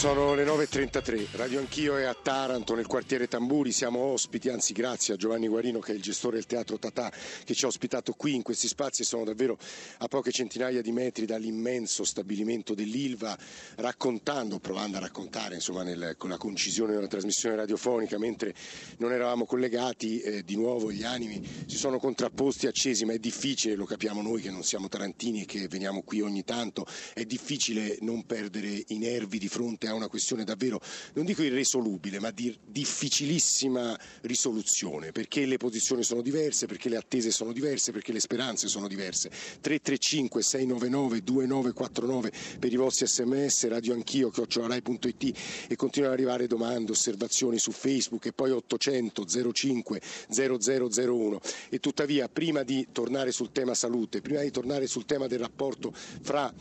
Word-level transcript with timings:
Sono 0.00 0.32
le 0.32 0.46
9.33, 0.46 1.26
Radio 1.32 1.58
Anch'io 1.58 1.98
è 1.98 2.04
a 2.04 2.14
Taranto, 2.14 2.74
nel 2.74 2.86
quartiere 2.86 3.28
Tamburi, 3.28 3.70
siamo 3.70 3.98
ospiti, 3.98 4.48
anzi 4.48 4.72
grazie 4.72 5.12
a 5.12 5.16
Giovanni 5.18 5.46
Guarino 5.46 5.78
che 5.78 5.92
è 5.92 5.94
il 5.94 6.00
gestore 6.00 6.36
del 6.36 6.46
Teatro 6.46 6.78
Tatà 6.78 7.12
che 7.44 7.52
ci 7.52 7.66
ha 7.66 7.68
ospitato 7.68 8.14
qui 8.14 8.34
in 8.34 8.40
questi 8.40 8.66
spazi, 8.66 9.04
sono 9.04 9.24
davvero 9.24 9.58
a 9.98 10.08
poche 10.08 10.30
centinaia 10.30 10.80
di 10.80 10.90
metri 10.90 11.26
dall'immenso 11.26 12.04
stabilimento 12.04 12.72
dell'Ilva, 12.72 13.36
raccontando, 13.74 14.58
provando 14.58 14.96
a 14.96 15.00
raccontare 15.00 15.56
insomma, 15.56 15.82
nel, 15.82 16.14
con 16.16 16.30
la 16.30 16.38
concisione 16.38 16.94
della 16.94 17.06
trasmissione 17.06 17.56
radiofonica, 17.56 18.18
mentre 18.18 18.54
non 19.00 19.12
eravamo 19.12 19.44
collegati, 19.44 20.22
eh, 20.22 20.42
di 20.44 20.56
nuovo 20.56 20.90
gli 20.90 21.04
animi 21.04 21.46
si 21.66 21.76
sono 21.76 21.98
contrapposti, 21.98 22.66
accesi, 22.66 23.04
ma 23.04 23.12
è 23.12 23.18
difficile, 23.18 23.74
lo 23.74 23.84
capiamo 23.84 24.22
noi 24.22 24.40
che 24.40 24.50
non 24.50 24.62
siamo 24.62 24.88
tarantini 24.88 25.42
e 25.42 25.44
che 25.44 25.68
veniamo 25.68 26.00
qui 26.00 26.22
ogni 26.22 26.42
tanto, 26.42 26.86
è 27.12 27.26
difficile 27.26 27.98
non 28.00 28.24
perdere 28.24 28.82
i 28.86 28.96
nervi 28.96 29.38
di 29.38 29.48
fronte 29.48 29.88
a 29.89 29.89
una 29.92 30.08
questione 30.08 30.44
davvero, 30.44 30.80
non 31.14 31.24
dico 31.24 31.42
irresolubile, 31.42 32.18
ma 32.20 32.30
di 32.30 32.56
difficilissima 32.64 33.98
risoluzione, 34.22 35.12
perché 35.12 35.46
le 35.46 35.56
posizioni 35.56 36.02
sono 36.02 36.22
diverse, 36.22 36.66
perché 36.66 36.88
le 36.88 36.96
attese 36.96 37.30
sono 37.30 37.52
diverse, 37.52 37.92
perché 37.92 38.12
le 38.12 38.20
speranze 38.20 38.68
sono 38.68 38.88
diverse. 38.88 39.28
335 39.28 40.42
699 40.42 41.22
2949 41.22 42.32
per 42.58 42.72
i 42.72 42.76
vostri 42.76 43.06
sms, 43.06 43.68
radio 43.68 43.94
anch'io, 43.94 44.30
chiocciolarai.it 44.30 45.38
e 45.68 45.76
continuano 45.76 46.14
ad 46.14 46.20
arrivare 46.20 46.46
domande, 46.46 46.92
osservazioni 46.92 47.58
su 47.58 47.72
Facebook 47.72 48.26
e 48.26 48.32
poi 48.32 48.50
800 48.50 49.52
05 49.52 50.00
0001 50.28 51.40
e 51.68 51.80
tuttavia 51.80 52.28
prima 52.28 52.62
di 52.62 52.88
tornare 52.92 53.32
sul 53.32 53.52
tema 53.52 53.74
salute, 53.74 54.20
prima 54.20 54.40
di 54.40 54.50
tornare 54.50 54.86
sul 54.86 55.04
tema 55.04 55.26
del 55.26 55.38
rapporto 55.38 55.92
fra 55.94 56.52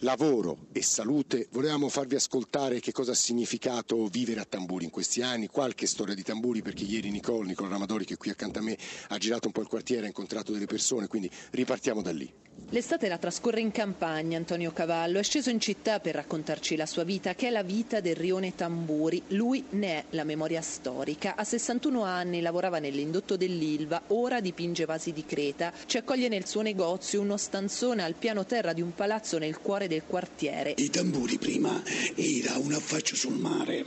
lavoro 0.00 0.66
e 0.72 0.82
salute, 0.82 1.48
volevamo 1.50 1.88
farvi 1.88 2.16
ascoltare 2.16 2.80
che 2.80 2.92
cosa 2.92 3.12
ha 3.12 3.14
significato 3.14 4.06
vivere 4.06 4.40
a 4.40 4.44
Tamburi 4.44 4.84
in 4.84 4.90
questi 4.90 5.22
anni, 5.22 5.46
qualche 5.46 5.86
storia 5.86 6.14
di 6.14 6.22
Tamburi 6.22 6.62
perché 6.62 6.84
ieri 6.84 7.10
Nicole, 7.10 7.48
Nicola 7.48 7.70
Ramadori 7.70 8.04
che 8.04 8.14
è 8.14 8.16
qui 8.16 8.30
accanto 8.30 8.58
a 8.58 8.62
me 8.62 8.76
ha 9.08 9.18
girato 9.18 9.46
un 9.46 9.52
po' 9.52 9.62
il 9.62 9.68
quartiere, 9.68 10.04
ha 10.04 10.08
incontrato 10.08 10.52
delle 10.52 10.66
persone, 10.66 11.06
quindi 11.06 11.30
ripartiamo 11.50 12.02
da 12.02 12.12
lì. 12.12 12.32
L'estate 12.70 13.06
la 13.06 13.16
trascorre 13.18 13.60
in 13.60 13.70
campagna 13.70 14.36
Antonio 14.36 14.72
Cavallo, 14.72 15.20
è 15.20 15.22
sceso 15.22 15.50
in 15.50 15.60
città 15.60 16.00
per 16.00 16.16
raccontarci 16.16 16.74
la 16.74 16.86
sua 16.86 17.04
vita, 17.04 17.36
che 17.36 17.46
è 17.46 17.50
la 17.50 17.62
vita 17.62 18.00
del 18.00 18.16
rione 18.16 18.56
Tamburi. 18.56 19.22
Lui 19.28 19.64
ne 19.70 19.98
è 19.98 20.04
la 20.10 20.24
memoria 20.24 20.60
storica. 20.62 21.36
A 21.36 21.44
61 21.44 22.02
anni 22.02 22.40
lavorava 22.40 22.80
nell'indotto 22.80 23.36
dell'Ilva, 23.36 24.02
ora 24.08 24.40
dipinge 24.40 24.84
vasi 24.84 25.12
di 25.12 25.24
creta. 25.24 25.72
Ci 25.86 25.96
accoglie 25.96 26.26
nel 26.26 26.46
suo 26.46 26.62
negozio 26.62 27.20
uno 27.20 27.36
stanzone 27.36 28.02
al 28.02 28.14
piano 28.14 28.44
terra 28.44 28.72
di 28.72 28.82
un 28.82 28.92
palazzo 28.94 29.38
nel 29.38 29.60
cuore 29.60 29.85
del 29.86 30.02
quartiere. 30.06 30.74
I 30.76 30.90
Tamburi 30.90 31.38
prima 31.38 31.82
era 32.14 32.56
un 32.58 32.72
affaccio 32.72 33.16
sul 33.16 33.34
mare, 33.36 33.84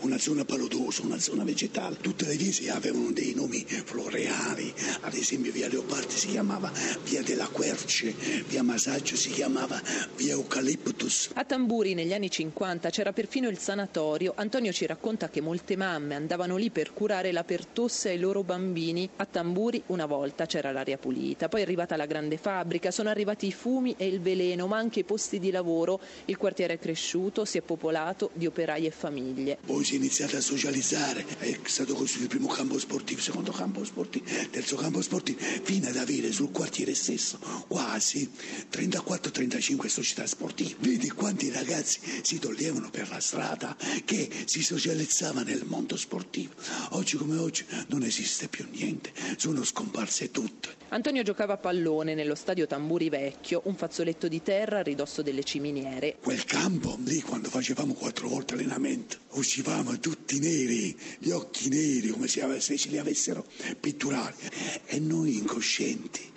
una 0.00 0.18
zona 0.18 0.44
paludosa, 0.44 1.02
una 1.02 1.18
zona 1.18 1.44
vegetale. 1.44 1.96
Tutte 2.00 2.26
le 2.26 2.36
vie 2.36 2.70
avevano 2.70 3.10
dei 3.12 3.34
nomi 3.34 3.64
floreali, 3.66 4.72
ad 5.00 5.14
esempio 5.14 5.52
via 5.52 5.68
Leopardi 5.68 6.14
si 6.14 6.28
chiamava 6.28 6.70
via 7.04 7.22
della 7.22 7.46
Querce, 7.46 8.14
via 8.46 8.62
Masaggio 8.62 9.16
si 9.16 9.30
chiamava 9.30 9.80
via 10.16 10.32
Eucaliptus. 10.32 11.30
A 11.34 11.44
Tamburi 11.44 11.94
negli 11.94 12.12
anni 12.12 12.30
50 12.30 12.90
c'era 12.90 13.12
perfino 13.12 13.48
il 13.48 13.58
sanatorio. 13.58 14.32
Antonio 14.36 14.72
ci 14.72 14.86
racconta 14.86 15.28
che 15.28 15.40
molte 15.40 15.76
mamme 15.76 16.14
andavano 16.14 16.56
lì 16.56 16.70
per 16.70 16.92
curare 16.92 17.32
la 17.32 17.44
pertosse 17.44 18.10
ai 18.10 18.18
loro 18.18 18.42
bambini. 18.42 19.08
A 19.16 19.26
Tamburi 19.26 19.82
una 19.86 20.06
volta 20.06 20.46
c'era 20.46 20.72
l'aria 20.72 20.98
pulita, 20.98 21.48
poi 21.48 21.60
è 21.60 21.64
arrivata 21.64 21.96
la 21.96 22.06
grande 22.06 22.36
fabbrica, 22.36 22.90
sono 22.90 23.08
arrivati 23.08 23.46
i 23.46 23.52
fumi 23.52 23.94
e 23.96 24.06
il 24.06 24.20
veleno, 24.20 24.66
ma 24.66 24.78
anche 24.78 25.00
i 25.00 25.04
posti 25.04 25.38
di 25.42 25.50
lavoro. 25.50 26.00
Il 26.24 26.38
quartiere 26.38 26.74
è 26.74 26.78
cresciuto, 26.78 27.44
si 27.44 27.58
è 27.58 27.60
popolato 27.60 28.30
di 28.32 28.46
operai 28.46 28.86
e 28.86 28.90
famiglie. 28.90 29.58
Poi 29.64 29.84
si 29.84 29.94
è 29.94 29.96
iniziato 29.96 30.36
a 30.38 30.40
socializzare, 30.40 31.26
è 31.38 31.58
stato 31.64 31.92
costruito 31.94 32.32
il 32.32 32.38
primo 32.38 32.52
campo 32.52 32.78
sportivo, 32.78 33.18
il 33.18 33.24
secondo 33.24 33.52
campo 33.52 33.84
sportivo, 33.84 34.24
il 34.28 34.50
terzo 34.50 34.76
campo 34.76 35.02
sportivo, 35.02 35.38
fino 35.40 35.88
ad 35.88 35.96
avere 35.96 36.32
sul 36.32 36.50
quartiere 36.50 36.94
stesso 36.94 37.38
quasi 37.68 37.90
quasi 37.92 38.30
34-35 38.70 39.86
società 39.86 40.26
sportive. 40.26 40.76
Vedi 40.78 41.08
quanti 41.10 41.50
ragazzi 41.50 42.00
si 42.22 42.38
toglievano 42.38 42.90
per 42.90 43.08
la 43.10 43.20
strada 43.20 43.76
che 44.04 44.28
si 44.44 44.62
socializzava 44.62 45.42
nel 45.42 45.64
mondo 45.64 45.96
sportivo. 45.96 46.52
Oggi 46.90 47.16
come 47.16 47.38
oggi 47.38 47.64
non 47.88 48.02
esiste 48.02 48.48
più 48.48 48.66
niente, 48.70 49.12
sono 49.36 49.64
scomparse 49.64 50.30
tutte. 50.30 50.80
Antonio 50.92 51.22
giocava 51.22 51.54
a 51.54 51.56
pallone 51.56 52.14
nello 52.14 52.34
stadio 52.34 52.66
Tamburi 52.66 53.08
Vecchio, 53.08 53.62
un 53.64 53.76
fazzoletto 53.76 54.28
di 54.28 54.42
terra 54.42 54.80
a 54.80 54.82
ridosso 54.82 55.22
delle 55.32 55.44
ciminiere. 55.44 56.16
Quel 56.20 56.44
campo 56.44 56.98
lì 57.04 57.20
quando 57.22 57.48
facevamo 57.48 57.94
quattro 57.94 58.28
volte 58.28 58.52
allenamento, 58.52 59.16
uscivamo 59.30 59.98
tutti 59.98 60.38
neri, 60.38 60.96
gli 61.18 61.30
occhi 61.30 61.68
neri 61.70 62.08
come 62.10 62.28
se 62.28 62.76
ce 62.76 62.88
li 62.90 62.98
avessero 62.98 63.46
pitturati 63.80 64.46
e 64.86 65.00
noi 65.00 65.38
incoscienti 65.38 66.30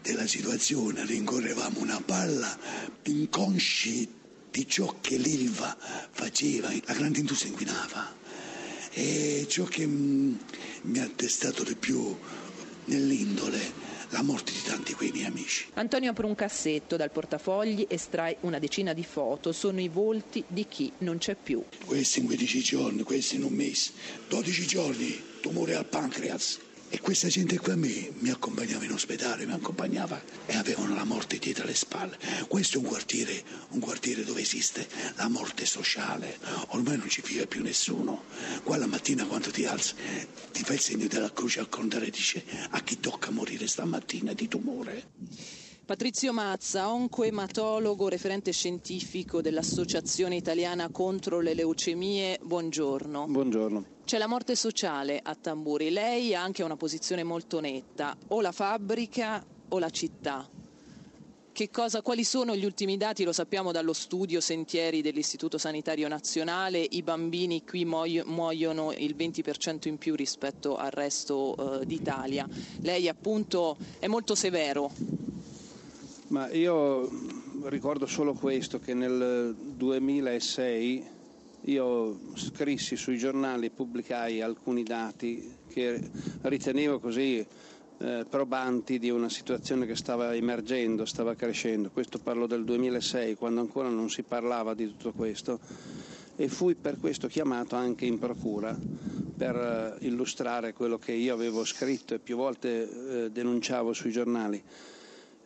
della 0.00 0.26
situazione, 0.28 1.04
rincorrevamo 1.04 1.80
una 1.80 2.00
palla 2.00 2.56
inconsci 3.02 4.08
di 4.50 4.66
ciò 4.66 4.96
che 5.00 5.16
l'Ilva 5.16 5.76
faceva, 6.10 6.70
la 6.84 6.94
grande 6.94 7.18
industria 7.18 7.50
inquinava. 7.50 8.16
E 8.90 9.46
ciò 9.48 9.64
che 9.64 9.86
mi 9.86 10.98
ha 10.98 11.08
testato 11.14 11.62
di 11.62 11.74
più 11.74 12.16
nell'indole 12.86 13.96
la 14.10 14.22
morte 14.22 14.52
di 14.52 14.62
tanti 14.62 14.94
quei 14.94 15.10
miei 15.10 15.26
amici. 15.26 15.66
Antonio 15.74 16.10
apre 16.10 16.26
un 16.26 16.34
cassetto, 16.34 16.96
dal 16.96 17.10
portafogli 17.10 17.86
estrae 17.88 18.36
una 18.40 18.58
decina 18.58 18.92
di 18.92 19.04
foto, 19.04 19.52
sono 19.52 19.80
i 19.80 19.88
volti 19.88 20.44
di 20.46 20.66
chi 20.66 20.92
non 20.98 21.18
c'è 21.18 21.36
più. 21.40 21.62
Questi 21.84 22.20
in 22.20 22.26
15 22.26 22.60
giorni, 22.60 23.02
questi 23.02 23.36
in 23.36 23.44
un 23.44 23.52
mese, 23.52 23.92
12 24.28 24.66
giorni, 24.66 25.22
tumore 25.40 25.74
al 25.74 25.86
pancreas, 25.86 26.58
e 26.90 27.00
questa 27.00 27.28
gente 27.28 27.58
qua 27.58 27.74
a 27.74 27.76
me 27.76 28.12
mi 28.18 28.30
accompagnava 28.30 28.84
in 28.84 28.92
ospedale, 28.92 29.46
mi 29.46 29.52
accompagnava 29.52 30.20
e 30.46 30.56
avevano 30.56 30.94
la 30.94 31.04
morte 31.04 31.38
dietro 31.38 31.66
le 31.66 31.74
spalle. 31.74 32.16
Questo 32.48 32.78
è 32.78 32.80
un 32.80 32.86
quartiere, 32.86 33.42
un 33.70 33.80
quartiere 33.80 34.24
dove 34.24 34.40
esiste 34.40 34.86
la 35.16 35.28
morte 35.28 35.66
sociale. 35.66 36.38
Ormai 36.68 36.96
non 36.96 37.08
ci 37.08 37.22
vive 37.24 37.46
più 37.46 37.62
nessuno. 37.62 38.22
Qua 38.62 38.76
la 38.76 38.86
mattina 38.86 39.26
quando 39.26 39.50
ti 39.50 39.66
alzi 39.66 39.94
ti 40.52 40.62
fai 40.62 40.76
il 40.76 40.82
segno 40.82 41.06
della 41.06 41.32
croce 41.32 41.60
al 41.60 41.68
contare 41.68 42.06
e 42.06 42.10
dice 42.10 42.42
a 42.70 42.80
chi 42.80 43.00
tocca 43.00 43.30
morire 43.30 43.66
stamattina 43.66 44.32
di 44.32 44.48
tumore. 44.48 45.06
Patrizio 45.84 46.32
Mazza, 46.34 46.90
oncoematologo, 46.92 48.08
referente 48.08 48.52
scientifico 48.52 49.40
dell'Associazione 49.40 50.36
Italiana 50.36 50.90
contro 50.90 51.40
le 51.40 51.54
leucemie, 51.54 52.38
buongiorno. 52.42 53.26
Buongiorno. 53.26 53.97
C'è 54.08 54.16
la 54.16 54.26
morte 54.26 54.56
sociale 54.56 55.20
a 55.22 55.34
Tamburi, 55.34 55.90
lei 55.90 56.34
ha 56.34 56.42
anche 56.42 56.62
una 56.62 56.78
posizione 56.78 57.24
molto 57.24 57.60
netta, 57.60 58.16
o 58.28 58.40
la 58.40 58.52
fabbrica 58.52 59.44
o 59.68 59.78
la 59.78 59.90
città. 59.90 60.48
Cosa, 61.70 62.00
quali 62.00 62.24
sono 62.24 62.56
gli 62.56 62.64
ultimi 62.64 62.96
dati? 62.96 63.24
Lo 63.24 63.34
sappiamo 63.34 63.70
dallo 63.70 63.92
studio 63.92 64.40
Sentieri 64.40 65.02
dell'Istituto 65.02 65.58
Sanitario 65.58 66.08
Nazionale, 66.08 66.78
i 66.88 67.02
bambini 67.02 67.66
qui 67.66 67.84
muoiono 67.84 68.92
il 68.92 69.14
20% 69.14 69.88
in 69.88 69.98
più 69.98 70.14
rispetto 70.14 70.76
al 70.76 70.90
resto 70.90 71.80
eh, 71.82 71.84
d'Italia. 71.84 72.48
Lei 72.80 73.08
appunto 73.08 73.76
è 73.98 74.06
molto 74.06 74.34
severo 74.34 74.90
ma 76.28 76.50
io 76.50 77.10
ricordo 77.64 78.06
solo 78.06 78.32
questo, 78.32 78.80
che 78.80 78.94
nel 78.94 79.54
2006 79.54 81.16
io 81.62 82.18
scrissi 82.34 82.96
sui 82.96 83.18
giornali, 83.18 83.70
pubblicai 83.70 84.40
alcuni 84.40 84.82
dati 84.82 85.56
che 85.68 86.00
ritenevo 86.42 86.98
così 86.98 87.44
eh, 87.98 88.24
probanti 88.28 88.98
di 88.98 89.10
una 89.10 89.28
situazione 89.28 89.86
che 89.86 89.96
stava 89.96 90.34
emergendo, 90.34 91.04
stava 91.04 91.34
crescendo. 91.34 91.90
Questo 91.90 92.18
parlo 92.18 92.46
del 92.46 92.64
2006, 92.64 93.34
quando 93.36 93.60
ancora 93.60 93.88
non 93.88 94.08
si 94.08 94.22
parlava 94.22 94.74
di 94.74 94.86
tutto 94.86 95.12
questo 95.12 95.58
e 96.36 96.48
fui 96.48 96.76
per 96.76 96.98
questo 96.98 97.26
chiamato 97.26 97.74
anche 97.74 98.06
in 98.06 98.18
procura 98.18 98.76
per 99.36 99.56
eh, 100.00 100.06
illustrare 100.06 100.72
quello 100.72 100.96
che 100.96 101.12
io 101.12 101.34
avevo 101.34 101.64
scritto 101.64 102.14
e 102.14 102.20
più 102.20 102.36
volte 102.36 103.24
eh, 103.24 103.30
denunciavo 103.30 103.92
sui 103.92 104.12
giornali 104.12 104.62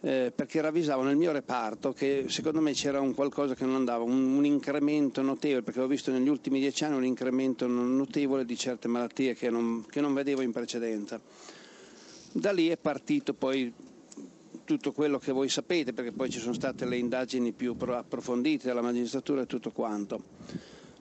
eh, 0.04 0.32
perché 0.34 0.60
ravvisavo 0.60 1.02
nel 1.02 1.16
mio 1.16 1.31
reparto 1.31 1.93
che 1.93 2.25
secondo 2.26 2.60
me 2.60 2.72
c'era 2.72 3.00
un 3.00 3.14
qualcosa 3.14 3.54
che 3.54 3.64
non 3.64 3.76
andava, 3.76 4.02
un, 4.02 4.34
un, 4.34 4.44
incremento 4.44 5.22
notevole, 5.22 5.62
perché 5.62 5.81
ho 5.81 5.87
visto 5.87 6.10
negli 6.10 6.28
ultimi 6.28 6.58
dieci 6.58 6.84
anni 6.84 6.96
un 6.96 7.04
incremento 7.04 7.69
notevole 7.69 8.44
di 8.44 8.56
certe 8.56 8.88
malattie 8.88 9.34
che 9.34 9.49
non, 9.49 9.87
che 9.88 10.00
non 10.00 10.12
vedevo 10.12 10.43
in 10.43 10.50
precedenza. 10.50 11.20
Da 12.32 12.50
lì 12.50 12.69
è 12.69 12.76
partito 12.76 13.32
poi 13.32 13.72
tutto 14.64 14.90
quello 14.90 15.19
che 15.19 15.31
voi 15.31 15.49
sapete, 15.49 15.93
perché 15.93 16.10
poi 16.10 16.31
ci 16.31 16.40
sono 16.40 16.55
state 16.55 16.84
le 16.84 16.96
indagini 16.96 17.52
più 17.52 17.76
approfondite 17.78 18.66
dalla 18.66 18.82
magistratura 18.82 19.43
e 19.43 19.46
tutto 19.46 19.70
quanto. 19.70 20.20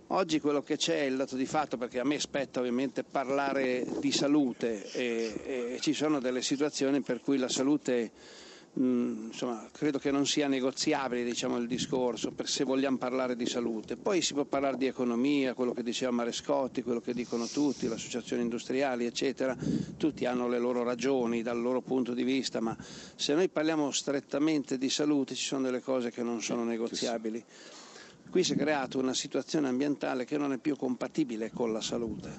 Oggi 0.07 0.39
quello 0.39 0.61
che 0.61 0.77
c'è 0.77 0.99
è 0.99 1.05
il 1.05 1.15
dato 1.15 1.35
di 1.35 1.45
fatto, 1.47 1.77
perché 1.77 1.99
a 1.99 2.03
me 2.03 2.19
spetta 2.19 2.59
ovviamente 2.59 3.03
parlare 3.03 3.83
di 3.99 4.11
salute 4.11 4.91
e, 4.91 5.73
e 5.73 5.77
ci 5.79 5.93
sono 5.93 6.19
delle 6.19 6.41
situazioni 6.43 7.01
per 7.01 7.21
cui 7.21 7.37
la 7.37 7.47
salute 7.49 8.11
Mm, 8.79 9.25
insomma, 9.25 9.67
credo 9.69 9.99
che 9.99 10.11
non 10.11 10.25
sia 10.25 10.47
negoziabile 10.47 11.25
diciamo, 11.25 11.57
il 11.57 11.67
discorso 11.67 12.31
per 12.31 12.47
se 12.47 12.63
vogliamo 12.63 12.97
parlare 12.97 13.35
di 13.35 13.45
salute. 13.45 13.97
Poi 13.97 14.21
si 14.21 14.33
può 14.33 14.45
parlare 14.45 14.77
di 14.77 14.85
economia, 14.85 15.53
quello 15.53 15.73
che 15.73 15.83
diceva 15.83 16.11
Marescotti, 16.11 16.81
quello 16.81 17.01
che 17.01 17.13
dicono 17.13 17.47
tutti, 17.47 17.89
le 17.89 17.95
associazioni 17.95 18.43
industriali, 18.43 19.05
eccetera. 19.05 19.57
Tutti 19.97 20.25
hanno 20.25 20.47
le 20.47 20.57
loro 20.57 20.83
ragioni 20.83 21.41
dal 21.41 21.59
loro 21.59 21.81
punto 21.81 22.13
di 22.13 22.23
vista, 22.23 22.61
ma 22.61 22.77
se 22.79 23.33
noi 23.33 23.49
parliamo 23.49 23.91
strettamente 23.91 24.77
di 24.77 24.89
salute 24.89 25.35
ci 25.35 25.43
sono 25.43 25.63
delle 25.63 25.81
cose 25.81 26.09
che 26.09 26.23
non 26.23 26.41
sono 26.41 26.63
negoziabili. 26.63 27.43
Qui 28.29 28.43
si 28.45 28.53
è 28.53 28.55
creata 28.55 28.97
una 28.97 29.13
situazione 29.13 29.67
ambientale 29.67 30.23
che 30.23 30.37
non 30.37 30.53
è 30.53 30.57
più 30.57 30.77
compatibile 30.77 31.51
con 31.51 31.73
la 31.73 31.81
salute, 31.81 32.31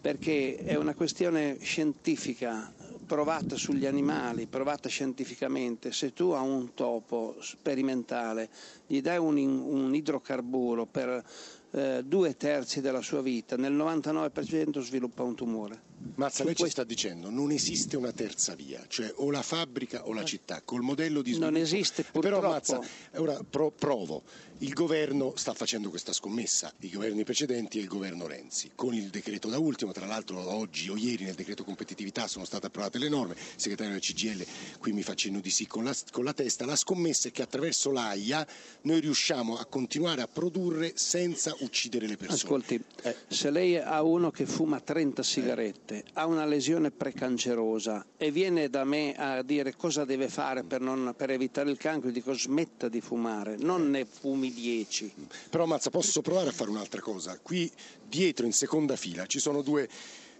perché 0.00 0.56
è 0.56 0.76
una 0.76 0.94
questione 0.94 1.58
scientifica 1.60 2.72
provata 3.08 3.56
sugli 3.56 3.86
animali, 3.86 4.46
provata 4.46 4.90
scientificamente, 4.90 5.92
se 5.92 6.12
tu 6.12 6.30
a 6.32 6.42
un 6.42 6.74
topo 6.74 7.36
sperimentale 7.40 8.50
gli 8.86 9.00
dai 9.00 9.16
un, 9.16 9.38
un 9.38 9.94
idrocarburo 9.94 10.84
per 10.84 11.24
eh, 11.70 12.02
due 12.04 12.36
terzi 12.36 12.82
della 12.82 13.00
sua 13.00 13.22
vita, 13.22 13.56
nel 13.56 13.72
99% 13.72 14.80
sviluppa 14.80 15.22
un 15.22 15.34
tumore. 15.34 15.87
Mazza, 16.14 16.44
lei 16.44 16.54
ci 16.54 16.68
sta 16.68 16.84
dicendo 16.84 17.30
non 17.30 17.50
esiste 17.50 17.96
una 17.96 18.12
terza 18.12 18.54
via, 18.54 18.84
cioè 18.88 19.12
o 19.16 19.30
la 19.30 19.42
fabbrica 19.42 20.06
o 20.06 20.12
la 20.12 20.24
città, 20.24 20.62
col 20.64 20.82
modello 20.82 21.22
di 21.22 21.30
sviluppo. 21.30 21.52
Non 21.52 21.60
esiste 21.60 22.02
purtroppo. 22.02 22.40
Però 22.40 22.50
Mazza, 22.50 22.80
ora 23.16 23.40
pro, 23.48 23.70
provo, 23.70 24.22
il 24.58 24.72
governo 24.72 25.34
sta 25.36 25.54
facendo 25.54 25.88
questa 25.88 26.12
scommessa, 26.12 26.72
i 26.80 26.90
governi 26.90 27.22
precedenti 27.22 27.78
e 27.78 27.82
il 27.82 27.86
governo 27.86 28.26
Renzi, 28.26 28.72
con 28.74 28.92
il 28.94 29.08
decreto 29.08 29.48
da 29.48 29.58
ultimo, 29.58 29.92
tra 29.92 30.06
l'altro 30.06 30.40
oggi 30.52 30.88
o 30.88 30.96
ieri 30.96 31.24
nel 31.24 31.34
decreto 31.34 31.62
competitività 31.62 32.26
sono 32.26 32.44
state 32.44 32.66
approvate 32.66 32.98
le 32.98 33.08
norme, 33.08 33.34
il 33.34 33.40
segretario 33.60 33.92
del 33.92 34.00
CGL 34.00 34.44
qui 34.80 34.92
mi 34.92 35.02
fa 35.02 35.14
cenno 35.14 35.40
di 35.40 35.50
sì 35.50 35.66
con 35.66 35.84
la, 35.84 35.94
con 36.10 36.24
la 36.24 36.32
testa, 36.32 36.64
la 36.64 36.74
scommessa 36.76 37.28
è 37.28 37.30
che 37.30 37.42
attraverso 37.42 37.92
l'AIA 37.92 38.46
noi 38.82 39.00
riusciamo 39.00 39.56
a 39.56 39.64
continuare 39.66 40.22
a 40.22 40.28
produrre 40.28 40.92
senza 40.96 41.54
uccidere 41.60 42.06
le 42.06 42.16
persone. 42.16 42.40
Ascolti, 42.40 42.82
eh. 43.02 43.16
se 43.28 43.50
lei 43.50 43.76
ha 43.76 44.02
uno 44.02 44.30
che 44.30 44.46
fuma 44.46 44.80
30 44.80 45.22
sigarette, 45.22 45.87
mente 45.88 46.04
ha 46.14 46.26
una 46.26 46.44
lesione 46.44 46.90
precancerosa 46.90 48.04
e 48.16 48.30
viene 48.30 48.68
da 48.68 48.84
me 48.84 49.14
a 49.14 49.42
dire 49.42 49.74
cosa 49.74 50.04
deve 50.04 50.28
fare 50.28 50.62
per, 50.62 50.80
non, 50.80 51.14
per 51.16 51.30
evitare 51.30 51.70
il 51.70 51.78
cancro, 51.78 52.10
dico 52.10 52.34
smetta 52.34 52.88
di 52.88 53.00
fumare, 53.00 53.56
non 53.56 53.88
ne 53.90 54.04
fumi 54.04 54.52
10. 54.52 55.14
Però 55.50 55.64
Mazza, 55.64 55.90
posso 55.90 56.20
provare 56.20 56.50
a 56.50 56.52
fare 56.52 56.70
un'altra 56.70 57.00
cosa? 57.00 57.38
Qui 57.40 57.70
dietro 58.06 58.44
in 58.44 58.52
seconda 58.52 58.96
fila 58.96 59.26
ci 59.26 59.38
sono 59.38 59.62
due 59.62 59.88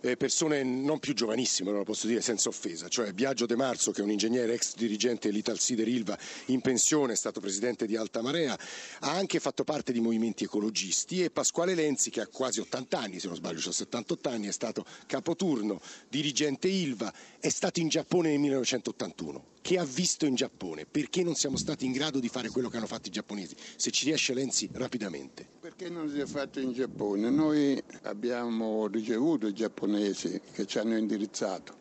eh, 0.00 0.16
persone 0.16 0.62
non 0.62 0.98
più 0.98 1.14
giovanissime, 1.14 1.72
lo 1.72 1.84
posso 1.84 2.06
dire 2.06 2.20
senza 2.20 2.48
offesa, 2.48 2.88
cioè 2.88 3.12
Biagio 3.12 3.46
De 3.46 3.56
Marzo 3.56 3.90
che 3.90 4.00
è 4.00 4.04
un 4.04 4.10
ingegnere 4.10 4.54
ex 4.54 4.74
dirigente 4.74 5.28
dell'Ital 5.28 5.58
Sider 5.58 5.88
Ilva 5.88 6.18
in 6.46 6.60
pensione, 6.60 7.12
è 7.12 7.16
stato 7.16 7.40
presidente 7.40 7.86
di 7.86 7.96
Alta 7.96 8.22
Marea, 8.22 8.58
ha 9.00 9.10
anche 9.10 9.40
fatto 9.40 9.64
parte 9.64 9.92
di 9.92 10.00
movimenti 10.00 10.44
ecologisti 10.44 11.22
e 11.22 11.30
Pasquale 11.30 11.74
Lenzi 11.74 12.10
che 12.10 12.20
ha 12.20 12.26
quasi 12.26 12.60
80 12.60 12.98
anni, 12.98 13.20
se 13.20 13.26
non 13.26 13.36
sbaglio, 13.36 13.68
ha 13.68 13.72
78 13.72 14.28
anni, 14.28 14.46
è 14.46 14.52
stato 14.52 14.84
capoturno, 15.06 15.80
dirigente 16.08 16.68
Ilva, 16.68 17.12
è 17.40 17.48
stato 17.48 17.80
in 17.80 17.88
Giappone 17.88 18.30
nel 18.30 18.38
1981 18.38 19.56
che 19.60 19.78
ha 19.78 19.84
visto 19.84 20.26
in 20.26 20.34
Giappone? 20.34 20.86
Perché 20.86 21.22
non 21.22 21.34
siamo 21.34 21.56
stati 21.56 21.84
in 21.84 21.92
grado 21.92 22.20
di 22.20 22.28
fare 22.28 22.48
quello 22.48 22.68
che 22.68 22.76
hanno 22.76 22.86
fatto 22.86 23.08
i 23.08 23.12
giapponesi? 23.12 23.54
Se 23.76 23.90
ci 23.90 24.04
riesce 24.04 24.34
Lenzi 24.34 24.68
rapidamente. 24.72 25.46
Perché 25.60 25.88
non 25.88 26.08
si 26.08 26.18
è 26.18 26.26
fatto 26.26 26.60
in 26.60 26.72
Giappone? 26.72 27.30
Noi 27.30 27.82
abbiamo 28.02 28.86
ricevuto 28.86 29.46
i 29.46 29.52
giapponesi 29.52 30.40
che 30.52 30.66
ci 30.66 30.78
hanno 30.78 30.96
indirizzato, 30.96 31.74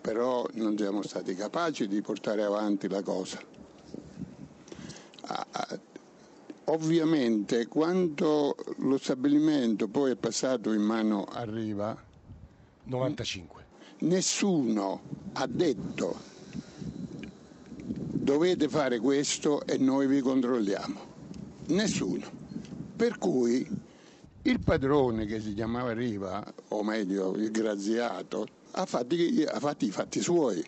però 0.00 0.46
non 0.54 0.76
siamo 0.76 1.02
stati 1.02 1.34
capaci 1.34 1.88
di 1.88 2.00
portare 2.00 2.42
avanti 2.42 2.88
la 2.88 3.02
cosa. 3.02 3.40
Ah, 5.24 5.46
ah, 5.50 5.80
ovviamente 6.64 7.66
quando 7.66 8.56
lo 8.78 8.98
stabilimento 8.98 9.88
poi 9.88 10.12
è 10.12 10.16
passato 10.16 10.72
in 10.72 10.82
mano 10.82 11.24
a 11.24 11.44
Riva 11.44 11.96
95 12.84 13.66
nessuno 14.00 15.00
ha 15.34 15.46
detto 15.46 16.30
dovete 18.32 18.66
fare 18.68 18.98
questo 18.98 19.64
e 19.66 19.76
noi 19.76 20.06
vi 20.06 20.20
controlliamo. 20.20 21.00
Nessuno. 21.66 22.24
Per 22.96 23.18
cui 23.18 23.68
il 24.42 24.60
padrone 24.60 25.26
che 25.26 25.38
si 25.38 25.52
chiamava 25.52 25.92
Riva, 25.92 26.42
o 26.68 26.82
meglio 26.82 27.34
il 27.34 27.50
graziato, 27.50 28.46
ha 28.72 28.86
fatto, 28.86 29.14
ha 29.46 29.60
fatto 29.60 29.84
i 29.84 29.90
fatti 29.90 30.22
suoi. 30.22 30.64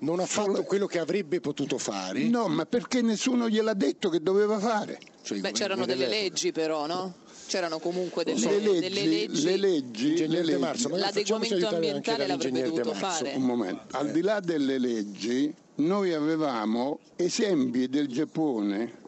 Non 0.00 0.18
ha 0.18 0.26
fatto 0.26 0.64
quello 0.64 0.86
che 0.86 0.98
avrebbe 0.98 1.38
potuto 1.40 1.78
fare? 1.78 2.24
No, 2.24 2.48
ma 2.48 2.66
perché 2.66 3.02
nessuno 3.02 3.48
gliel'ha 3.48 3.74
detto 3.74 4.08
che 4.08 4.20
doveva 4.20 4.58
fare? 4.58 4.98
Cioè, 5.22 5.38
Beh, 5.38 5.52
c'erano 5.52 5.86
delle 5.86 6.08
leggi 6.08 6.50
però, 6.50 6.86
no? 6.86 7.14
C'erano 7.46 7.78
comunque 7.78 8.24
delle, 8.24 8.58
le 8.58 8.58
leggi, 8.58 8.80
delle 8.80 9.06
leggi. 9.06 9.42
Le 9.44 9.56
leggi, 9.56 10.26
le 10.26 10.42
leggi. 10.42 10.58
Marzo, 10.58 10.88
L'adeguamento 10.88 11.68
ambientale 11.68 12.26
l'avrebbe 12.26 12.62
dovuto 12.62 12.94
fare. 12.94 13.34
Un 13.36 13.42
momento, 13.42 13.96
al 13.96 14.10
di 14.10 14.22
là 14.22 14.40
delle 14.40 14.78
leggi, 14.78 15.54
noi 15.80 16.12
avevamo 16.12 17.00
esempi 17.16 17.88
del 17.88 18.06
Giappone, 18.06 18.98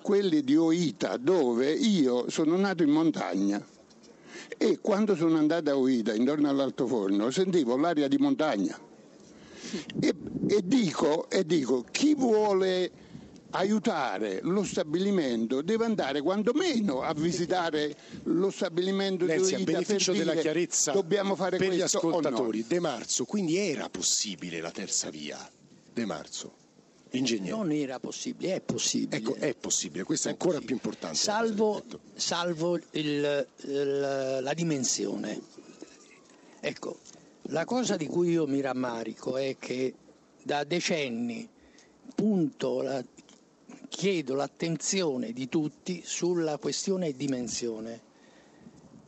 quelli 0.00 0.42
di 0.42 0.56
Oita, 0.56 1.16
dove 1.16 1.72
io 1.72 2.30
sono 2.30 2.56
nato 2.56 2.82
in 2.82 2.90
montagna 2.90 3.64
e 4.56 4.78
quando 4.80 5.14
sono 5.16 5.38
andato 5.38 5.70
a 5.70 5.76
Oita, 5.76 6.14
intorno 6.14 6.48
all'altoforno, 6.48 7.30
sentivo 7.30 7.76
l'aria 7.76 8.08
di 8.08 8.16
montagna. 8.16 8.78
E, 10.00 10.14
e, 10.48 10.60
dico, 10.64 11.28
e 11.30 11.46
dico, 11.46 11.84
chi 11.90 12.14
vuole 12.14 12.90
aiutare 13.52 14.40
lo 14.42 14.64
stabilimento 14.64 15.62
deve 15.62 15.84
andare 15.84 16.22
quantomeno 16.22 17.02
a 17.02 17.12
visitare 17.12 17.94
lo 18.24 18.50
stabilimento 18.50 19.24
Lenzi, 19.26 19.56
di 19.56 19.60
Oita 19.60 19.72
beneficio 19.72 20.12
per 20.12 20.24
della 20.24 20.40
chiarezza 20.40 20.92
dobbiamo 20.92 21.34
fare 21.34 21.58
per 21.58 21.66
questo 21.66 21.84
gli 21.84 21.86
ascoltatori 21.86 22.60
no? 22.60 22.64
De 22.66 22.80
Marzo 22.80 23.24
quindi 23.26 23.58
era 23.58 23.90
possibile 23.90 24.60
la 24.62 24.70
terza 24.70 25.10
via 25.10 25.38
De 25.92 26.04
Marzo, 26.06 26.54
ingegnere. 27.10 27.56
Non 27.56 27.70
era 27.70 27.98
possibile, 28.00 28.54
è 28.54 28.60
possibile. 28.60 29.16
Ecco, 29.16 29.34
è 29.34 29.54
possibile, 29.54 30.04
questo 30.04 30.28
è, 30.28 30.30
è 30.30 30.34
ancora 30.34 30.58
più 30.60 30.74
importante. 30.74 31.16
Salvo, 31.16 31.82
salvo 32.14 32.78
il, 32.92 33.46
il, 33.62 34.38
la 34.40 34.54
dimensione. 34.54 35.40
Ecco, 36.60 36.98
la 37.46 37.64
cosa 37.64 37.96
di 37.96 38.06
cui 38.06 38.30
io 38.30 38.46
mi 38.46 38.60
rammarico 38.60 39.36
è 39.36 39.56
che 39.58 39.94
da 40.42 40.64
decenni 40.64 41.48
punto 42.14 42.80
la, 42.80 43.04
chiedo 43.88 44.34
l'attenzione 44.34 45.32
di 45.32 45.48
tutti 45.48 46.02
sulla 46.04 46.56
questione 46.56 47.12
dimensione. 47.12 48.10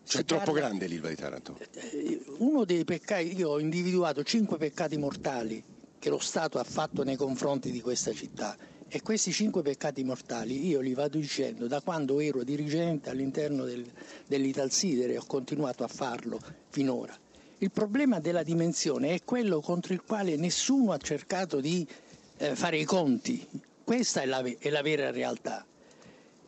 Cioè 0.06 0.20
è 0.20 0.24
troppo 0.26 0.52
grande 0.52 0.86
l'Ilva 0.86 1.08
di 1.08 1.14
Taranto? 1.14 1.58
Eh, 1.72 2.22
uno 2.38 2.66
dei 2.66 2.84
peccati, 2.84 3.34
io 3.34 3.50
ho 3.50 3.58
individuato 3.58 4.22
cinque 4.22 4.58
peccati 4.58 4.98
mortali 4.98 5.64
che 6.04 6.10
lo 6.10 6.18
Stato 6.18 6.58
ha 6.58 6.64
fatto 6.64 7.02
nei 7.02 7.16
confronti 7.16 7.70
di 7.70 7.80
questa 7.80 8.12
città. 8.12 8.58
E 8.88 9.00
questi 9.00 9.32
cinque 9.32 9.62
peccati 9.62 10.04
mortali 10.04 10.66
io 10.66 10.80
li 10.80 10.92
vado 10.92 11.16
dicendo 11.16 11.66
da 11.66 11.80
quando 11.80 12.20
ero 12.20 12.44
dirigente 12.44 13.08
all'interno 13.08 13.64
del, 13.64 13.90
dell'Italsider 14.26 15.08
e 15.08 15.16
ho 15.16 15.24
continuato 15.26 15.82
a 15.82 15.88
farlo 15.88 16.38
finora. 16.68 17.16
Il 17.56 17.70
problema 17.70 18.20
della 18.20 18.42
dimensione 18.42 19.14
è 19.14 19.24
quello 19.24 19.62
contro 19.62 19.94
il 19.94 20.02
quale 20.02 20.36
nessuno 20.36 20.92
ha 20.92 20.98
cercato 20.98 21.58
di 21.58 21.88
eh, 22.36 22.54
fare 22.54 22.76
i 22.76 22.84
conti. 22.84 23.48
Questa 23.82 24.20
è 24.20 24.26
la, 24.26 24.42
è 24.58 24.68
la 24.68 24.82
vera 24.82 25.10
realtà. 25.10 25.64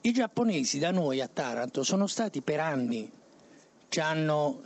I 0.02 0.12
giapponesi 0.12 0.78
da 0.78 0.90
noi 0.90 1.22
a 1.22 1.28
Taranto 1.32 1.82
sono 1.82 2.06
stati 2.06 2.42
per 2.42 2.60
anni, 2.60 3.10
ci 3.88 4.00
hanno 4.00 4.62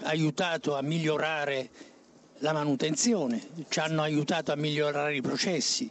aiutato 0.00 0.76
a 0.76 0.80
migliorare 0.80 1.89
la 2.40 2.52
manutenzione, 2.52 3.40
ci 3.68 3.80
hanno 3.80 4.02
aiutato 4.02 4.52
a 4.52 4.56
migliorare 4.56 5.16
i 5.16 5.20
processi. 5.20 5.90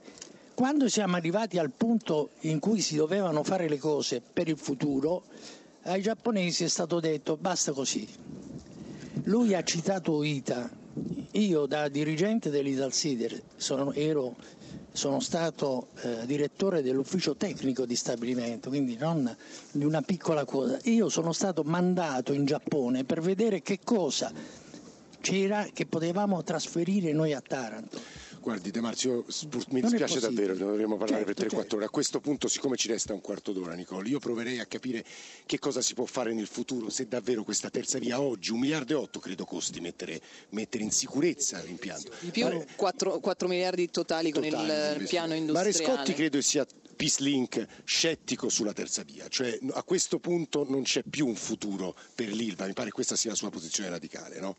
Quando 0.53 0.89
siamo 0.89 1.15
arrivati 1.15 1.57
al 1.57 1.71
punto 1.71 2.31
in 2.41 2.59
cui 2.59 2.81
si 2.81 2.95
dovevano 2.95 3.43
fare 3.43 3.69
le 3.69 3.77
cose 3.77 4.21
per 4.21 4.47
il 4.47 4.57
futuro, 4.57 5.23
ai 5.83 6.01
giapponesi 6.01 6.63
è 6.63 6.67
stato 6.67 6.99
detto 6.99 7.37
basta 7.37 7.71
così. 7.71 8.07
Lui 9.23 9.53
ha 9.53 9.63
citato 9.63 10.13
Oita, 10.13 10.69
io 11.31 11.65
da 11.65 11.87
dirigente 11.87 12.49
dell'Italsider 12.49 13.41
sono, 13.55 13.93
ero, 13.93 14.35
sono 14.91 15.19
stato 15.19 15.89
eh, 16.01 16.25
direttore 16.25 16.81
dell'ufficio 16.81 17.35
tecnico 17.35 17.85
di 17.85 17.95
stabilimento, 17.95 18.69
quindi 18.69 18.97
non 18.97 19.33
di 19.71 19.85
una 19.85 20.01
piccola 20.01 20.43
cosa. 20.45 20.77
Io 20.85 21.09
sono 21.09 21.31
stato 21.31 21.63
mandato 21.63 22.33
in 22.33 22.45
Giappone 22.45 23.03
per 23.05 23.21
vedere 23.21 23.61
che 23.61 23.79
cosa 23.83 24.31
c'era 25.21 25.67
che 25.73 25.85
potevamo 25.85 26.43
trasferire 26.43 27.11
noi 27.11 27.33
a 27.33 27.41
Taranto. 27.41 28.27
Guardi 28.39 28.71
De 28.71 28.79
Marzio, 28.79 29.25
mi 29.69 29.81
dispiace 29.81 30.19
davvero, 30.19 30.53
ne 30.53 30.59
dovremmo 30.59 30.95
parlare 30.95 31.25
certo, 31.25 31.41
per 31.41 31.51
3-4 31.51 31.55
certo. 31.59 31.75
ore. 31.75 31.85
A 31.85 31.89
questo 31.89 32.19
punto, 32.21 32.47
siccome 32.47 32.77
ci 32.77 32.87
resta 32.87 33.13
un 33.13 33.19
quarto 33.19 33.51
d'ora, 33.51 33.73
Nicole, 33.73 34.07
io 34.07 34.19
proverei 34.19 34.59
a 34.59 34.65
capire 34.65 35.03
che 35.45 35.59
cosa 35.59 35.81
si 35.81 35.93
può 35.93 36.05
fare 36.05 36.33
nel 36.33 36.47
futuro, 36.47 36.89
se 36.89 37.07
davvero 37.07 37.43
questa 37.43 37.69
terza 37.69 37.99
via 37.99 38.21
oggi, 38.21 38.51
un 38.51 38.59
miliardo 38.59 38.93
e 38.93 38.95
otto 38.95 39.19
credo 39.19 39.43
costi 39.43 39.81
mettere, 39.81 40.21
mettere 40.51 40.83
in 40.85 40.91
sicurezza 40.91 41.61
l'impianto. 41.61 42.11
Di 42.21 42.31
più 42.31 42.47
4, 42.75 43.19
miliardi 43.47 43.89
totali 43.91 44.31
con 44.31 44.43
Totali, 44.43 44.99
il 44.99 45.01
sì, 45.01 45.07
piano 45.09 45.33
industriale. 45.33 45.85
Marescotti 45.85 46.13
credo 46.13 46.37
che 46.37 46.43
sia 46.43 46.65
Peace 46.95 47.21
Link 47.21 47.67
scettico 47.83 48.47
sulla 48.47 48.73
terza 48.73 49.03
via, 49.03 49.27
cioè 49.27 49.59
a 49.71 49.83
questo 49.83 50.19
punto 50.19 50.65
non 50.67 50.83
c'è 50.83 51.03
più 51.03 51.27
un 51.27 51.35
futuro 51.35 51.93
per 52.15 52.31
l'Ilva, 52.31 52.65
mi 52.65 52.73
pare 52.73 52.87
che 52.87 52.93
questa 52.93 53.17
sia 53.17 53.31
la 53.31 53.35
sua 53.35 53.49
posizione 53.49 53.89
radicale, 53.89 54.39
no? 54.39 54.55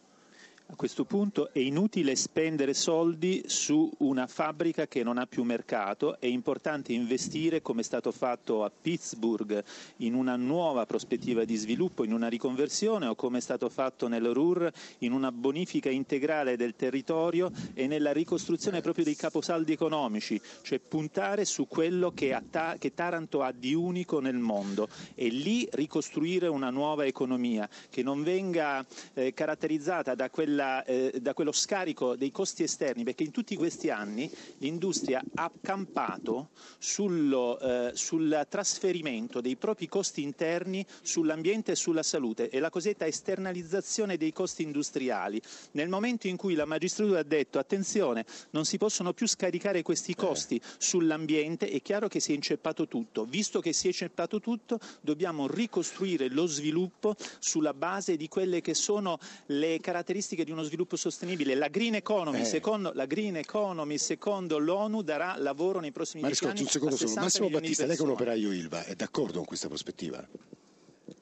A 0.71 0.77
questo 0.77 1.05
punto 1.05 1.53
è 1.53 1.59
inutile 1.59 2.15
spendere 2.15 2.75
soldi 2.75 3.43
su 3.47 3.91
una 3.99 4.29
fabbrica 4.29 4.87
che 4.87 5.03
non 5.03 5.19
ha 5.19 5.27
più 5.27 5.43
mercato, 5.43 6.19
è 6.21 6.27
importante 6.27 6.93
investire 6.93 7.61
come 7.61 7.81
è 7.81 7.85
stato 7.85 8.13
fatto 8.13 8.63
a 8.63 8.71
Pittsburgh 8.71 9.63
in 9.97 10.15
una 10.15 10.37
nuova 10.37 10.87
prospettiva 10.87 11.45
di 11.45 11.57
sviluppo, 11.57 12.05
in 12.05 12.13
una 12.13 12.29
riconversione 12.29 13.07
o 13.07 13.17
come 13.17 13.39
è 13.39 13.41
stato 13.41 13.69
fatto 13.69 14.07
nel 14.07 14.33
RUR 14.33 14.71
in 14.99 15.11
una 15.11 15.33
bonifica 15.33 15.91
integrale 15.91 16.57
del 16.57 16.77
territorio 16.77 17.51
e 17.75 17.89
nella 17.89 18.13
ricostruzione 18.13 18.81
proprio 18.81 19.05
dei 19.05 19.17
caposaldi 19.17 19.73
economici, 19.73 20.41
cioè 20.63 20.79
puntare 20.79 21.47
su 21.47 21.67
quello 21.67 22.13
che, 22.13 22.41
Ta- 22.49 22.77
che 22.79 22.95
Taranto 22.95 23.43
ha 23.43 23.51
di 23.53 23.75
unico 23.75 24.21
nel 24.21 24.39
mondo. 24.39 24.89
E 25.17 25.29
lì 25.29 25.69
ricostruire 25.73 26.47
una 26.47 26.71
nuova 26.71 27.05
economia 27.07 27.69
che 27.91 28.05
non 28.05 28.23
venga 28.23 28.87
eh, 29.15 29.35
caratterizzata 29.35 30.15
da 30.15 30.31
quella 30.31 30.59
eh, 30.85 31.19
da 31.21 31.35
quello 31.35 31.53
scarico 31.53 32.17
dei 32.17 32.31
costi 32.31 32.63
esterni, 32.63 33.05
perché 33.05 33.23
in 33.23 33.31
tutti 33.31 33.57
questi 33.57 33.91
anni 33.91 34.31
l'industria 34.59 35.23
ha 35.35 35.51
campato 35.61 36.51
sullo, 36.79 37.59
eh, 37.59 37.93
sul 37.95 38.47
trasferimento 38.49 39.41
dei 39.41 39.57
propri 39.57 39.89
costi 39.89 40.23
interni 40.23 40.85
sull'ambiente 41.03 41.73
e 41.73 41.77
sulla 41.77 42.03
salute, 42.03 42.49
è 42.49 42.59
la 42.59 42.71
cosiddetta 42.71 43.07
esternalizzazione 43.07 44.17
dei 44.17 44.33
costi 44.33 44.63
industriali. 44.63 45.41
Nel 45.73 45.89
momento 45.89 46.27
in 46.27 46.37
cui 46.37 46.55
la 46.55 46.65
magistratura 46.65 47.21
ha 47.21 47.25
detto 47.25 47.59
attenzione, 47.59 48.25
non 48.51 48.65
si 48.65 48.79
possono 48.79 49.13
più 49.13 49.27
scaricare 49.27 49.83
questi 49.83 50.15
costi 50.15 50.61
sull'ambiente, 50.79 51.69
è 51.69 51.81
chiaro 51.83 52.09
che 52.09 52.21
si 52.21 52.33
è 52.33 52.35
inceppato 52.35 52.87
tutto. 52.87 53.25
Visto 53.25 53.61
che 53.61 53.73
si 53.73 53.87
è 53.87 53.89
inceppato 53.89 54.41
tutto, 54.41 54.79
dobbiamo 55.01 55.47
ricostruire 55.47 56.29
lo 56.29 56.47
sviluppo 56.47 57.17
sulla 57.39 57.75
base 57.75 58.17
di 58.17 58.29
quelle 58.29 58.61
che 58.61 58.75
sono 58.75 59.19
le 59.47 59.79
caratteristiche 59.81 60.45
di 60.45 60.50
uno 60.51 60.63
sviluppo 60.63 60.97
sostenibile. 60.97 61.55
La 61.55 61.69
green 61.69 61.95
economy, 61.95 62.41
Eh. 62.41 62.45
secondo, 62.45 62.93
la 62.95 63.07
green 63.07 63.37
economy, 63.37 63.99
secondo 63.99 64.59
l'ONU, 64.59 65.03
darà 65.03 65.37
lavoro 65.37 65.81
nei 65.81 65.93
prossimi 65.93 66.23
Marescotti, 66.23 66.51
anni 66.53 66.63
un 66.63 66.69
secondo 66.69 66.95
a 66.95 66.99
solo. 66.99 67.09
60 67.09 67.25
Massimo 67.27 67.47
di 67.49 67.53
Battista, 67.55 67.87
lei 67.87 67.97
che 67.97 68.03
è 68.03 68.05
un 68.05 68.11
operaio 68.13 68.53
Ilva, 68.53 68.85
è 68.85 68.95
d'accordo 68.95 69.37
con 69.39 69.45
questa 69.47 69.69
prospettiva? 69.69 70.27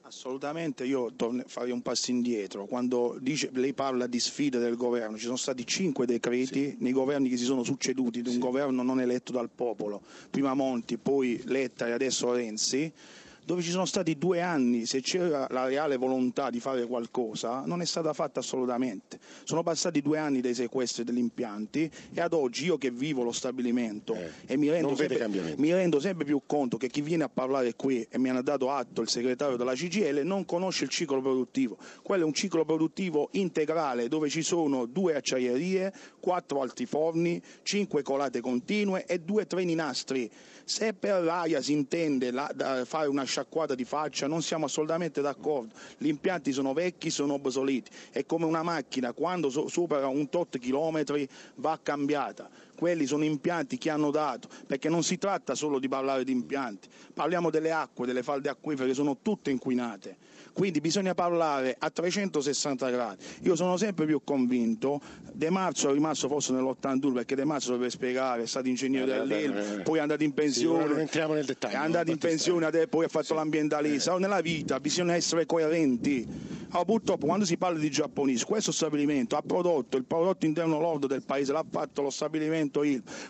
Assolutamente, 0.01 0.85
io 0.85 1.13
farei 1.45 1.71
un 1.71 1.81
passo 1.83 2.09
indietro. 2.09 2.65
Quando 2.65 3.17
dice- 3.21 3.51
lei 3.53 3.73
parla 3.73 4.07
di 4.07 4.19
sfide 4.19 4.57
del 4.57 4.75
governo, 4.75 5.17
ci 5.17 5.25
sono 5.25 5.35
stati 5.37 5.67
cinque 5.67 6.07
decreti 6.07 6.75
nei 6.79 6.93
governi 6.93 7.29
che 7.29 7.37
si 7.37 7.43
sono 7.43 7.63
succeduti 7.63 8.23
di 8.23 8.29
un 8.29 8.39
governo 8.39 8.81
non 8.81 8.99
eletto 8.99 9.31
dal 9.31 9.49
popolo, 9.53 10.01
prima 10.31 10.55
Monti, 10.55 10.97
poi 10.97 11.39
Letta 11.45 11.87
e 11.87 11.91
adesso 11.91 12.33
Renzi, 12.33 12.91
dove 13.49 13.63
ci 13.63 13.71
sono 13.71 13.85
stati 13.85 14.15
due 14.15 14.41
anni, 14.41 14.85
se 14.85 15.01
c'era 15.01 15.47
la 15.49 15.65
reale 15.65 15.97
volontà 15.97 16.51
di 16.51 16.59
fare 16.59 16.85
qualcosa, 16.85 17.63
non 17.65 17.81
è 17.81 17.85
stata 17.85 18.13
fatta 18.13 18.41
assolutamente. 18.41 19.17
Sono 19.43 19.63
passati 19.63 20.03
due 20.03 20.19
anni 20.19 20.39
dai 20.39 20.53
sequestri 20.53 21.03
degli 21.03 21.17
impianti 21.17 21.89
e 22.13 22.21
ad 22.21 22.33
oggi 22.33 22.65
io 22.65 22.77
che 22.77 22.91
vivo 22.91 23.23
lo 23.23 23.31
stabilimento 23.31 24.13
Eh, 24.13 24.29
e 24.45 24.55
mi 24.55 24.69
rendo, 24.69 24.95
sempre, 24.95 25.55
mi 25.57 25.73
rendo 25.73 25.99
sempre 25.99 26.25
più 26.25 26.43
conto 26.45 26.77
che 26.77 26.89
chi 26.89 27.01
viene 27.01 27.23
a 27.23 27.29
parlare 27.29 27.73
qui, 27.73 28.05
e 28.07 28.19
mi 28.19 28.29
hanno 28.29 28.43
dato 28.43 28.69
atto 28.69 29.01
il 29.01 29.09
segretario 29.09 29.57
della 29.57 29.73
CGL, 29.73 30.21
non 30.23 30.45
conosce 30.45 30.83
il 30.83 30.91
ciclo 30.91 31.19
produttivo. 31.19 31.75
Quello 32.03 32.21
è 32.21 32.25
un 32.27 32.33
ciclo 32.33 32.63
produttivo 32.65 33.29
integrale 33.31 34.09
dove 34.09 34.29
ci 34.29 34.43
sono 34.43 34.85
due 34.85 35.15
acciaierie, 35.15 35.91
quattro 36.19 36.61
altiforni, 36.61 37.41
cinque 37.63 38.03
colate 38.03 38.41
continue 38.41 39.05
e 39.07 39.21
due 39.21 39.47
treni 39.47 39.73
nastri. 39.73 40.29
Se 40.65 40.93
per 40.93 41.23
l'AIA 41.23 41.63
si 41.63 41.71
intende 41.71 42.29
la- 42.29 42.51
da 42.53 42.85
fare 42.85 43.07
una 43.07 43.25
sciacquata 43.39 43.75
di 43.75 43.85
faccia 43.85 44.27
non 44.27 44.41
siamo 44.41 44.65
assolutamente 44.65 45.21
d'accordo. 45.21 45.73
Gli 45.97 46.07
impianti 46.07 46.51
sono 46.51 46.73
vecchi, 46.73 47.09
sono 47.09 47.33
obsoleti. 47.33 47.89
È 48.11 48.25
come 48.25 48.45
una 48.45 48.63
macchina, 48.63 49.13
quando 49.13 49.49
supera 49.49 50.07
un 50.07 50.29
tot 50.29 50.57
chilometri 50.57 51.27
va 51.55 51.79
cambiata. 51.81 52.49
Quelli 52.79 53.05
sono 53.05 53.25
impianti 53.25 53.77
che 53.77 53.89
hanno 53.89 54.09
dato, 54.09 54.47
perché 54.65 54.87
non 54.87 55.03
si 55.03 55.17
tratta 55.17 55.53
solo 55.53 55.79
di 55.79 55.89
parlare 55.89 56.23
di 56.23 56.31
impianti, 56.31 56.87
parliamo 57.13 57.49
delle 57.49 57.73
acque, 57.73 58.05
delle 58.05 58.23
falde 58.23 58.47
acquifere 58.47 58.87
che 58.87 58.93
sono 58.93 59.17
tutte 59.21 59.51
inquinate. 59.51 60.15
Quindi 60.53 60.79
bisogna 60.79 61.13
parlare 61.13 61.75
a 61.77 61.89
360 61.89 62.89
gradi. 62.89 63.21
Io 63.43 63.57
sono 63.57 63.75
sempre 63.75 64.05
più 64.05 64.21
convinto, 64.23 65.01
De 65.33 65.49
Marzo 65.49 65.89
è 65.89 65.93
rimasto 65.93 66.29
forse 66.29 66.53
nell'81 66.53 67.11
perché 67.11 67.35
De 67.35 67.43
Marzo 67.43 67.71
doveva 67.71 67.89
spiegare, 67.89 68.43
è 68.43 68.47
stato 68.47 68.69
ingegnere 68.69 69.13
Eh, 69.13 69.25
dell'IL, 69.27 69.51
beh. 69.51 69.81
poi 69.83 69.97
è 69.97 70.01
andato 70.01 70.23
in 70.23 70.29
Sì, 70.29 70.35
pensione, 70.35 70.85
non 70.85 70.99
entriamo 70.99 71.33
nel 71.33 71.43
dettaglio, 71.45 71.73
è 71.75 71.77
andato 71.79 72.11
in 72.11 72.17
pensione, 72.17 72.69
poi 72.87 73.03
ha 73.03 73.09
fatto 73.09 73.25
Sì. 73.25 73.33
l'ambientalista. 73.33 74.15
Eh. 74.15 74.19
Nella 74.19 74.39
vita 74.39 74.79
bisogna 74.79 75.15
essere 75.15 75.45
coerenti. 75.45 76.25
Allora, 76.71 76.85
purtroppo 76.85 77.25
quando 77.25 77.45
si 77.45 77.57
parla 77.57 77.79
di 77.79 77.89
giapponesi, 77.89 78.43
questo 78.45 78.71
stabilimento 78.71 79.35
ha 79.35 79.41
prodotto 79.41 79.97
il 79.97 80.03
prodotto 80.05 80.45
interno 80.45 80.79
lordo 80.79 81.07
del 81.07 81.23
paese, 81.23 81.51
l'ha 81.51 81.65
fatto 81.67 82.03
lo 82.03 82.11
stabilimento 82.11 82.68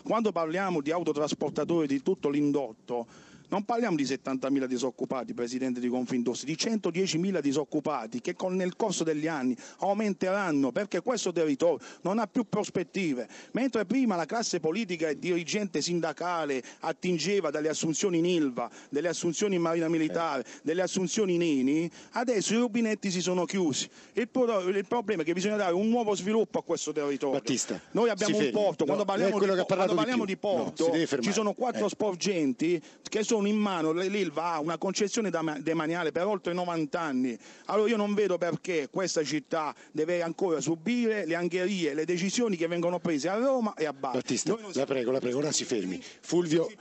Quando 0.02 0.32
parliamo 0.32 0.80
di 0.80 0.90
autotrasportatori 0.90 1.86
di 1.86 2.02
tutto 2.02 2.28
l'indotto, 2.28 3.06
non 3.50 3.64
parliamo 3.64 3.96
di 3.96 4.04
70.000 4.04 4.64
disoccupati, 4.64 5.34
Presidente 5.34 5.80
di 5.80 5.88
Confindustria, 5.88 6.54
di 6.54 6.60
110.000 6.60 7.40
disoccupati 7.40 8.20
che 8.20 8.34
con- 8.34 8.54
nel 8.56 8.76
corso 8.76 9.04
degli 9.04 9.26
anni 9.26 9.56
aumenteranno 9.78 10.72
perché 10.72 11.00
questo 11.00 11.32
territorio 11.32 11.78
non 12.02 12.18
ha 12.18 12.26
più 12.26 12.44
prospettive. 12.48 13.28
Mentre 13.52 13.84
prima 13.86 14.16
la 14.16 14.24
classe 14.24 14.60
politica 14.60 15.08
e 15.08 15.18
dirigente 15.18 15.80
sindacale 15.82 16.62
attingeva 16.80 17.50
dalle 17.50 17.68
assunzioni 17.68 18.18
in 18.18 18.24
Ilva, 18.26 18.70
delle 18.88 19.08
assunzioni 19.08 19.56
in 19.56 19.62
Marina 19.62 19.88
Militare, 19.88 20.44
delle 20.62 20.82
assunzioni 20.82 21.34
in 21.34 21.42
Eni, 21.42 21.90
adesso 22.12 22.54
i 22.54 22.58
rubinetti 22.58 23.10
si 23.10 23.20
sono 23.20 23.44
chiusi. 23.44 23.88
Il, 24.14 24.28
pro- 24.28 24.60
il 24.68 24.86
problema 24.86 25.22
è 25.22 25.24
che 25.24 25.32
bisogna 25.32 25.56
dare 25.56 25.74
un 25.74 25.88
nuovo 25.88 26.14
sviluppo 26.14 26.58
a 26.58 26.62
questo 26.62 26.92
territorio. 26.92 27.38
Battista, 27.38 27.80
Noi 27.92 28.08
abbiamo 28.10 28.36
un 28.36 28.42
fermi. 28.42 28.58
porto, 28.58 28.84
No, 28.84 28.94
quando 28.94 29.04
parliamo, 29.04 29.38
di, 29.38 29.46
quando 29.46 29.64
parliamo 29.94 30.24
di 30.24 30.32
No, 30.32 30.38
porto 30.38 30.84
fermare. 30.92 31.22
ci 31.22 31.32
sono 31.32 31.52
quattro 31.52 31.86
Eh. 31.86 31.88
sporgenti 31.88 32.80
che 33.08 33.22
sono 33.24 33.39
in 33.46 33.56
mano, 33.56 33.92
l'Ilva 33.92 34.52
ha 34.52 34.60
una 34.60 34.78
concessione 34.78 35.30
da- 35.30 35.58
demaniale 35.60 36.12
per 36.12 36.26
oltre 36.26 36.52
90 36.52 37.00
anni. 37.00 37.38
Allora 37.66 37.88
io 37.88 37.96
non 37.96 38.14
vedo 38.14 38.38
perché 38.38 38.88
questa 38.90 39.22
città 39.22 39.74
deve 39.92 40.22
ancora 40.22 40.60
subire 40.60 41.26
le 41.26 41.34
angherie, 41.34 41.94
le 41.94 42.04
decisioni 42.04 42.56
che 42.56 42.66
vengono 42.66 42.98
prese 42.98 43.28
a 43.28 43.36
Roma 43.36 43.74
e 43.74 43.86
a 43.86 43.92
Bari. 43.92 44.18
Battista, 44.18 44.52
la 44.52 44.70
siamo 44.70 44.86
prego, 44.86 45.10
la 45.10 45.18
prego, 45.20 45.38
ora 45.38 45.52
si 45.52 45.64
fermi. 45.64 46.02
Fulvio, 46.20 46.68
eh, 46.68 46.76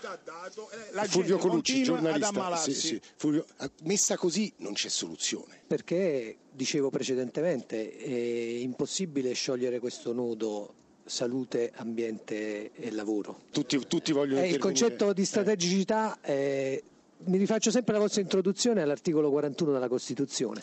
la 0.92 1.04
Fulvio 1.06 1.38
Colucci, 1.38 1.84
giornalista. 1.84 2.56
Sì, 2.58 2.74
sì. 2.74 3.02
Fulvio, 3.16 3.46
ah, 3.58 3.70
messa 3.84 4.18
così 4.18 4.52
non 4.58 4.74
c'è 4.74 4.90
soluzione. 4.90 5.62
Perché, 5.68 6.38
dicevo 6.52 6.90
precedentemente, 6.90 7.96
è 7.98 8.10
impossibile 8.10 9.34
sciogliere 9.34 9.80
questo 9.80 10.14
nodo 10.14 10.74
salute, 11.10 11.72
ambiente 11.76 12.72
e 12.74 12.92
lavoro. 12.92 13.42
Tutti, 13.52 13.78
tutti 13.88 14.12
vogliono 14.12 14.42
Eh, 14.42 14.50
il 14.50 14.58
concetto 14.60 15.12
di 15.12 15.22
Eh. 15.24 15.26
strategicità, 15.26 16.20
eh, 16.22 16.84
mi 17.26 17.38
rifaccio 17.38 17.72
sempre 17.72 17.94
alla 17.94 18.04
vostra 18.04 18.22
introduzione 18.22 18.82
all'articolo 18.82 19.30
41 19.30 19.74
della 19.74 19.88
Costituzione, 19.90 20.62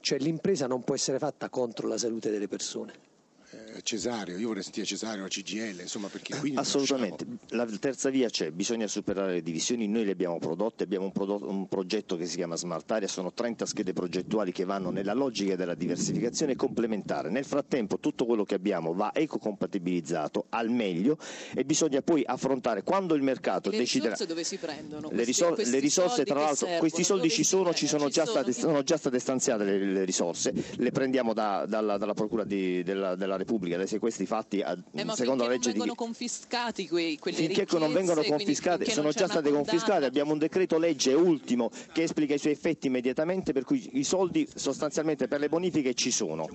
cioè 0.00 0.18
l'impresa 0.18 0.66
non 0.66 0.82
può 0.82 0.94
essere 0.94 1.18
fatta 1.18 1.48
contro 1.48 1.86
la 1.86 1.98
salute 1.98 2.30
delle 2.30 2.48
persone. 2.48 2.92
Eh, 3.50 3.63
Cesario, 3.82 4.38
io 4.38 4.48
vorrei 4.48 4.62
sentire 4.62 4.86
Cesario, 4.86 5.22
la 5.22 5.28
CGL, 5.28 5.80
insomma, 5.80 6.08
perché 6.08 6.36
qui 6.36 6.52
Assolutamente, 6.56 7.24
la 7.48 7.66
terza 7.78 8.10
via 8.10 8.28
c'è, 8.28 8.50
bisogna 8.50 8.86
superare 8.86 9.32
le 9.34 9.42
divisioni, 9.42 9.86
noi 9.88 10.04
le 10.04 10.12
abbiamo 10.12 10.38
prodotte, 10.38 10.84
abbiamo 10.84 11.06
un, 11.06 11.12
prodotto- 11.12 11.48
un 11.48 11.66
progetto 11.68 12.16
che 12.16 12.26
si 12.26 12.36
chiama 12.36 12.56
Smart 12.56 12.90
Area, 12.90 13.08
sono 13.08 13.32
30 13.32 13.66
schede 13.66 13.92
progettuali 13.92 14.52
che 14.52 14.64
vanno 14.64 14.90
nella 14.90 15.12
logica 15.14 15.56
della 15.56 15.74
diversificazione 15.74 16.56
complementare. 16.56 17.30
Nel 17.30 17.44
frattempo 17.44 17.98
tutto 17.98 18.24
quello 18.26 18.44
che 18.44 18.54
abbiamo 18.54 18.92
va 18.94 19.12
ecocompatibilizzato 19.14 20.46
al 20.50 20.70
meglio 20.70 21.18
e 21.54 21.64
bisogna 21.64 22.02
poi 22.02 22.22
affrontare 22.24 22.82
quando 22.82 23.14
il 23.14 23.22
mercato 23.22 23.70
Le 23.70 23.78
deciderà 23.78 24.10
risorse 24.12 24.26
dove 24.32 24.44
si 24.44 24.56
prendono? 24.56 25.08
le, 25.08 25.14
Questi- 25.14 25.24
risor- 25.24 25.54
questi 25.54 25.72
le 25.72 25.78
risorse 25.80 26.14
soldi 26.16 26.30
tra 26.30 26.38
l'altro 26.40 26.56
servono, 26.56 26.78
questi 26.78 27.04
soldi 27.04 27.30
ci 27.30 27.44
sono, 27.44 27.74
ci 27.74 27.86
sono, 27.86 28.04
Ci 28.06 28.10
già, 28.12 28.24
sono? 28.24 28.38
state, 28.42 28.52
sono 28.52 28.82
già 28.82 28.96
state 28.96 29.18
stanziate 29.18 29.64
le, 29.64 29.78
le 29.78 30.04
risorse 30.04 30.52
le 30.76 30.90
prendiamo 30.90 31.32
da- 31.32 31.64
dalla, 31.66 31.96
dalla 31.98 32.14
procura 32.14 32.44
di- 32.44 32.82
della, 32.82 33.14
della 33.14 33.36
Repubblica 33.36 33.62
dai 33.70 33.86
sequestri 33.86 34.26
fatti 34.26 34.60
a, 34.60 34.76
eh, 34.92 35.04
ma 35.04 35.14
secondo 35.14 35.44
la 35.44 35.50
legge 35.50 35.68
non 35.68 35.78
vengono 35.78 35.92
di... 35.92 35.96
confiscati 35.96 36.88
quei, 36.88 37.18
quelle 37.18 37.36
finché 37.36 37.60
ricchezze, 37.60 37.78
non 37.78 37.92
vengono 37.92 38.22
confiscate 38.22 38.90
sono 38.90 39.10
già 39.10 39.26
state 39.28 39.50
confiscate 39.50 40.04
abbiamo 40.04 40.32
un 40.32 40.38
decreto 40.38 40.78
legge 40.78 41.12
ultimo 41.14 41.70
che 41.92 42.02
esplica 42.02 42.34
i 42.34 42.38
suoi 42.38 42.52
effetti 42.52 42.86
immediatamente 42.86 43.52
per 43.52 43.64
cui 43.64 43.90
i 43.94 44.04
soldi 44.04 44.46
sostanzialmente 44.54 45.28
per 45.28 45.40
le 45.40 45.48
bonifiche 45.48 45.94
ci 45.94 46.10
sono 46.10 46.48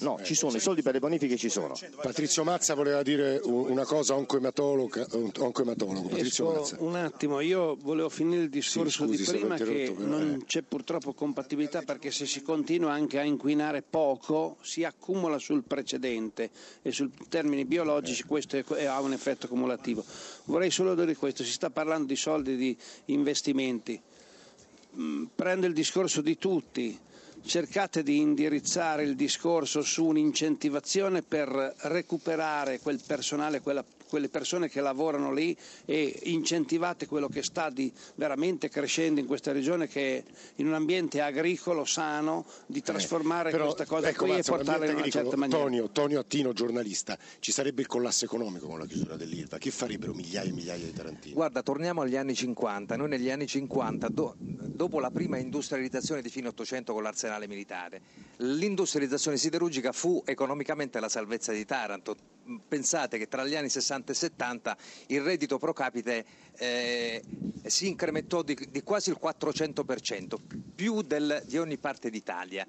no 0.00 0.18
ci 0.22 0.34
sono 0.34 0.56
i 0.56 0.60
soldi 0.60 0.82
per 0.82 0.94
le 0.94 1.00
bonifiche 1.00 1.36
ci 1.36 1.48
sono 1.48 1.74
Patrizio 2.00 2.44
Mazza 2.44 2.74
voleva 2.74 3.02
dire 3.02 3.40
una 3.44 3.84
cosa 3.84 4.14
oncoematologo, 4.14 5.06
oncoematologo. 5.38 6.08
Patrizio 6.08 6.52
Mazza. 6.52 6.76
un 6.80 6.96
attimo 6.96 7.40
io 7.40 7.76
volevo 7.80 8.08
finire 8.08 8.42
il 8.42 8.50
discorso 8.50 9.06
sì, 9.06 9.16
scusi, 9.16 9.32
di 9.32 9.38
prima 9.38 9.56
che 9.56 9.94
non 9.96 10.42
c'è 10.46 10.62
purtroppo 10.62 11.12
compatibilità 11.12 11.82
perché 11.82 12.10
se 12.10 12.26
si 12.26 12.42
continua 12.42 12.92
anche 12.92 13.18
a 13.18 13.22
inquinare 13.22 13.82
poco 13.82 14.56
si 14.60 14.84
accumula 14.84 15.38
sul 15.38 15.64
precedente 15.64 16.25
e 16.82 16.92
sul 16.92 17.10
termini 17.28 17.64
biologici 17.64 18.22
eh. 18.22 18.26
questo 18.26 18.56
è, 18.74 18.84
ha 18.84 19.00
un 19.00 19.12
effetto 19.12 19.48
cumulativo. 19.48 20.04
Vorrei 20.44 20.70
solo 20.70 20.94
dire 20.94 21.14
questo, 21.16 21.44
si 21.44 21.52
sta 21.52 21.70
parlando 21.70 22.06
di 22.06 22.16
soldi, 22.16 22.56
di 22.56 22.76
investimenti, 23.06 24.00
mm, 24.98 25.24
prende 25.34 25.66
il 25.66 25.72
discorso 25.72 26.20
di 26.20 26.38
tutti, 26.38 26.98
cercate 27.44 28.02
di 28.02 28.18
indirizzare 28.18 29.04
il 29.04 29.14
discorso 29.14 29.82
su 29.82 30.04
un'incentivazione 30.06 31.22
per 31.22 31.48
recuperare 31.82 32.80
quel 32.80 33.00
personale, 33.06 33.60
quella 33.60 33.84
quelle 34.08 34.28
persone 34.28 34.68
che 34.68 34.80
lavorano 34.80 35.32
lì 35.32 35.56
e 35.84 36.20
incentivate 36.24 37.06
quello 37.06 37.28
che 37.28 37.42
sta 37.42 37.72
veramente 38.14 38.68
crescendo 38.68 39.20
in 39.20 39.26
questa 39.26 39.52
regione 39.52 39.88
che 39.88 40.18
è 40.18 40.24
in 40.56 40.66
un 40.66 40.74
ambiente 40.74 41.20
agricolo 41.20 41.84
sano 41.84 42.46
di 42.66 42.78
eh, 42.78 42.82
trasformare 42.82 43.48
eh, 43.48 43.52
però, 43.52 43.64
questa 43.64 43.86
cosa 43.86 44.08
ecco, 44.08 44.24
qui 44.24 44.34
Mazza, 44.34 44.52
e 44.52 44.56
portarla 44.56 44.86
in 44.86 44.96
una 44.96 45.08
certa 45.08 45.36
maniera. 45.36 45.62
Tonio, 45.62 45.90
Tonio 45.90 46.20
Attino, 46.20 46.52
giornalista, 46.52 47.18
ci 47.40 47.52
sarebbe 47.52 47.82
il 47.82 47.86
collasso 47.86 48.24
economico 48.24 48.66
con 48.66 48.78
la 48.78 48.86
chiusura 48.86 49.16
dell'Ilva, 49.16 49.58
che 49.58 49.70
farebbero 49.70 50.14
migliaia 50.14 50.48
e 50.48 50.52
migliaia 50.52 50.84
di 50.84 50.92
tarantini? 50.92 51.34
Guarda, 51.34 51.62
torniamo 51.62 52.02
agli 52.02 52.16
anni 52.16 52.34
50, 52.34 52.96
noi 52.96 53.08
negli 53.08 53.30
anni 53.30 53.46
50, 53.46 54.08
do, 54.08 54.34
dopo 54.38 55.00
la 55.00 55.10
prima 55.10 55.38
industrializzazione 55.38 56.22
di 56.22 56.28
fine 56.28 56.48
800 56.48 56.92
con 56.92 57.02
l'arsenale 57.02 57.46
militare, 57.46 58.00
l'industrializzazione 58.38 59.36
siderurgica 59.36 59.92
fu 59.92 60.22
economicamente 60.24 61.00
la 61.00 61.08
salvezza 61.08 61.52
di 61.52 61.64
Taranto, 61.64 62.16
pensate 62.68 63.18
che 63.18 63.28
tra 63.28 63.44
gli 63.44 63.54
anni 63.54 63.68
60 63.68 64.12
e 64.12 64.14
70 64.14 64.76
il 65.08 65.20
reddito 65.20 65.58
pro 65.58 65.72
capite 65.72 66.24
eh, 66.56 67.22
si 67.64 67.88
incrementò 67.88 68.42
di, 68.42 68.56
di, 68.70 68.82
quasi 68.82 69.10
il 69.10 69.18
400%, 69.22 70.36
più 70.74 71.02
del, 71.02 71.42
di 71.46 71.58
ogni 71.58 71.78
parte 71.78 72.10
d'Italia. 72.10 72.66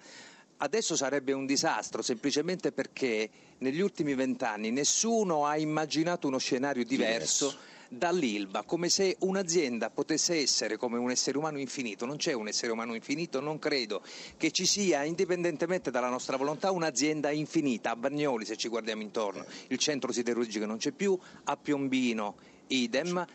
Adesso 0.59 0.95
sarebbe 0.95 1.33
un 1.33 1.45
disastro 1.45 2.01
semplicemente 2.01 2.71
perché 2.71 3.29
negli 3.59 3.79
ultimi 3.79 4.15
vent'anni 4.15 4.71
nessuno 4.71 5.45
ha 5.45 5.57
immaginato 5.57 6.27
uno 6.27 6.39
scenario 6.39 6.83
diverso. 6.83 7.45
diverso 7.49 7.75
dall'Ilva, 7.89 8.63
come 8.63 8.89
se 8.89 9.15
un'azienda 9.19 9.89
potesse 9.89 10.35
essere 10.35 10.77
come 10.77 10.97
un 10.97 11.11
essere 11.11 11.37
umano 11.37 11.59
infinito. 11.59 12.05
Non 12.05 12.17
c'è 12.17 12.33
un 12.33 12.47
essere 12.47 12.71
umano 12.71 12.93
infinito, 12.93 13.39
non 13.39 13.59
credo 13.59 14.01
che 14.37 14.51
ci 14.51 14.65
sia, 14.65 15.03
indipendentemente 15.03 15.91
dalla 15.91 16.09
nostra 16.09 16.37
volontà, 16.37 16.71
un'azienda 16.71 17.31
infinita. 17.31 17.91
A 17.91 17.95
Bagnoli, 17.95 18.45
se 18.45 18.55
ci 18.55 18.67
guardiamo 18.67 19.01
intorno, 19.01 19.45
il 19.67 19.77
centro 19.77 20.11
siderurgico 20.11 20.65
non 20.65 20.77
c'è 20.77 20.91
più, 20.91 21.17
a 21.45 21.57
Piombino 21.57 22.35
idem 22.67 23.25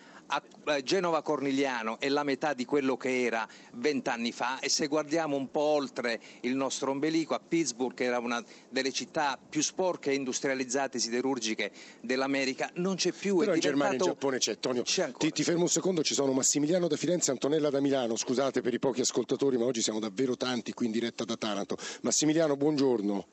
Genova 0.83 1.23
Cornigliano 1.23 1.99
è 1.99 2.09
la 2.09 2.23
metà 2.23 2.55
di 2.55 2.65
quello 2.65 2.97
che 2.97 3.25
era 3.25 3.47
vent'anni 3.75 4.33
fa 4.33 4.61
e 4.61 4.69
se 4.69 4.87
guardiamo 4.87 5.37
un 5.37 5.51
po' 5.51 5.61
oltre 5.61 6.21
il 6.41 6.55
nostro 6.55 6.91
ombelico, 6.91 7.35
a 7.35 7.41
Pittsburgh, 7.41 7.95
che 7.95 8.05
era 8.05 8.19
una 8.19 8.43
delle 8.69 8.93
città 8.93 9.39
più 9.49 9.63
sporche 9.63 10.11
e 10.11 10.15
industrializzate 10.15 10.99
siderurgiche 10.99 11.73
dell'America, 12.01 12.71
non 12.75 12.95
c'è 12.95 13.13
più. 13.13 13.39
Però 13.39 13.55
in 13.55 13.61
Germania 13.61 13.93
e 13.93 13.97
in 13.97 14.05
Giappone 14.05 14.39
c'è, 14.39 14.59
Tonio. 14.59 14.83
C'è 14.83 15.11
ti, 15.13 15.31
ti, 15.31 15.43
fermo 15.43 15.63
un 15.63 15.69
secondo, 15.69 16.03
ci 16.03 16.15
sono 16.15 16.33
Massimiliano 16.33 16.89
da 16.89 16.97
Firenze 16.97 17.31
e 17.31 17.33
Antonella 17.33 17.71
da 17.71 17.81
Milano. 17.81 18.17
Scusate 18.17 18.61
per 18.61 18.73
i 18.73 18.79
pochi 18.79 19.01
ascoltatori, 19.01 19.59
ma 19.59 19.65
oggi 19.65 19.83
siamo 19.83 19.99
davvero 19.99 20.37
tanti 20.37 20.73
qui 20.73 20.87
in 20.87 20.93
diretta 20.93 21.25
da 21.25 21.37
Taranto. 21.37 21.77
Massimiliano, 22.03 22.57
buongiorno. 22.57 23.27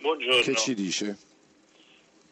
Buongiorno. 0.00 0.42
Che 0.42 0.54
ci 0.54 0.74
dice? 0.74 1.28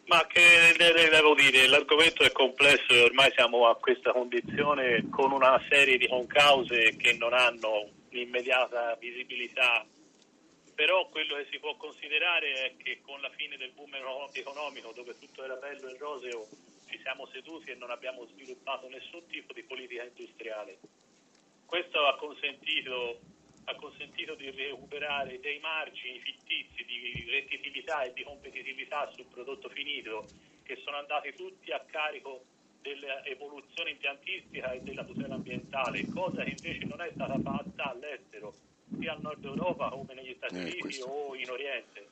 Ma 0.09 0.27
che 0.27 0.75
devo 0.75 1.35
dire, 1.35 1.67
l'argomento 1.69 2.23
è 2.23 2.33
complesso 2.33 2.95
e 2.95 3.03
ormai 3.03 3.31
siamo 3.35 3.69
a 3.69 3.77
questa 3.77 4.11
condizione 4.11 5.07
con 5.11 5.33
una 5.33 5.63
serie 5.69 5.99
di 5.99 6.09
concause 6.09 6.97
che 6.97 7.13
non 7.19 7.35
hanno 7.35 7.91
l'immediata 8.09 8.97
visibilità, 8.99 9.85
però 10.75 11.07
quello 11.11 11.37
che 11.37 11.47
si 11.51 11.59
può 11.59 11.77
considerare 11.77 12.53
è 12.53 12.77
che 12.83 13.01
con 13.03 13.21
la 13.21 13.29
fine 13.37 13.59
del 13.59 13.73
boom 13.73 13.91
economico 14.33 14.93
dove 14.95 15.15
tutto 15.19 15.45
era 15.45 15.57
bello 15.57 15.89
e 15.89 15.99
roseo 15.99 16.49
ci 16.89 16.99
siamo 17.03 17.27
seduti 17.27 17.71
e 17.71 17.75
non 17.75 17.91
abbiamo 17.91 18.25
sviluppato 18.33 18.89
nessun 18.89 19.27
tipo 19.27 19.53
di 19.53 19.63
politica 19.63 20.05
industriale. 20.05 20.79
Questo 21.67 22.07
ha 22.07 22.17
consentito 22.17 23.21
ha 23.69 23.75
consentito 23.77 24.35
di 24.35 24.51
recuperare 24.51 25.39
dei 25.41 25.59
margini 25.59 26.19
fittizi 26.21 26.85
di 26.87 27.27
redditività 27.29 28.03
e 28.03 28.13
di 28.15 28.25
competitività 28.25 29.11
sul 29.15 29.27
prodotto 29.27 29.69
finito 29.69 30.27
che 30.63 30.81
sono 30.83 30.97
andati 30.97 31.35
tutti 31.37 31.71
a 31.71 31.85
carico 31.85 32.45
dell'evoluzione 32.81 33.91
impiantistica 33.91 34.73
e 34.73 34.81
della 34.81 35.05
tutela 35.05 35.35
ambientale, 35.35 36.07
cosa 36.15 36.43
che 36.45 36.55
invece 36.57 36.87
non 36.87 37.03
è 37.03 37.11
stata 37.13 37.39
fatta 37.41 37.91
all'estero, 37.91 38.55
sia 38.99 39.13
al 39.13 39.21
nord 39.21 39.45
Europa 39.45 39.91
come 39.91 40.15
negli 40.15 40.35
Stati 40.37 40.55
eh, 40.55 40.61
Uniti 40.61 40.79
questo. 40.79 41.07
o 41.07 41.35
in 41.35 41.51
Oriente. 41.51 42.09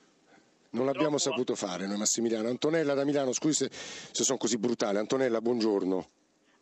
Non 0.71 0.85
l'abbiamo 0.85 1.17
saputo 1.17 1.55
fare 1.55 1.87
noi 1.87 1.97
Massimiliano. 1.97 2.49
Antonella 2.49 2.93
da 2.93 3.05
Milano, 3.05 3.33
scusi 3.33 3.65
se, 3.65 3.71
se 3.71 4.25
sono 4.25 4.37
così 4.37 4.59
brutale. 4.59 4.99
Antonella, 4.99 5.41
buongiorno. 5.41 6.16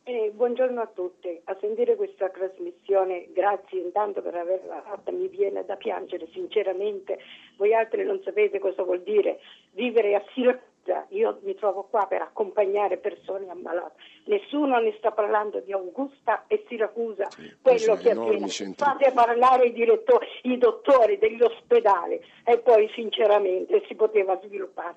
Eh, 0.06 0.32
buongiorno 0.34 0.82
a 0.82 0.86
tutti, 0.86 1.40
a 1.44 1.56
sentire 1.62 1.96
questa 1.96 2.28
trasmissione, 2.28 3.28
grazie 3.32 3.80
intanto 3.80 4.20
per 4.20 4.34
averla 4.34 4.82
fatta, 4.82 5.10
mi 5.10 5.28
viene 5.28 5.64
da 5.64 5.76
piangere 5.76 6.28
sinceramente, 6.30 7.18
voi 7.56 7.74
altri 7.74 8.04
non 8.04 8.20
sapete 8.22 8.58
cosa 8.58 8.82
vuol 8.82 9.00
dire 9.00 9.40
vivere 9.70 10.14
a 10.14 10.22
Siracusa, 10.34 11.06
io 11.08 11.38
mi 11.44 11.54
trovo 11.54 11.84
qua 11.88 12.04
per 12.06 12.20
accompagnare 12.20 12.98
persone 12.98 13.48
ammalate, 13.48 13.94
nessuno 14.24 14.78
ne 14.78 14.92
sta 14.98 15.10
parlando 15.10 15.60
di 15.60 15.72
Augusta 15.72 16.44
e 16.48 16.66
Siracusa, 16.68 17.30
sì, 17.30 17.56
quello 17.62 17.96
che 17.96 18.10
avviene, 18.10 18.46
fate 18.76 19.10
parlare 19.10 19.68
i, 19.68 19.72
direttori, 19.72 20.26
i 20.42 20.58
dottori 20.58 21.16
degli 21.16 21.40
ospedali 21.40 22.20
e 22.44 22.58
poi 22.58 22.90
sinceramente 22.94 23.82
si 23.86 23.94
poteva 23.94 24.38
sviluppare. 24.44 24.96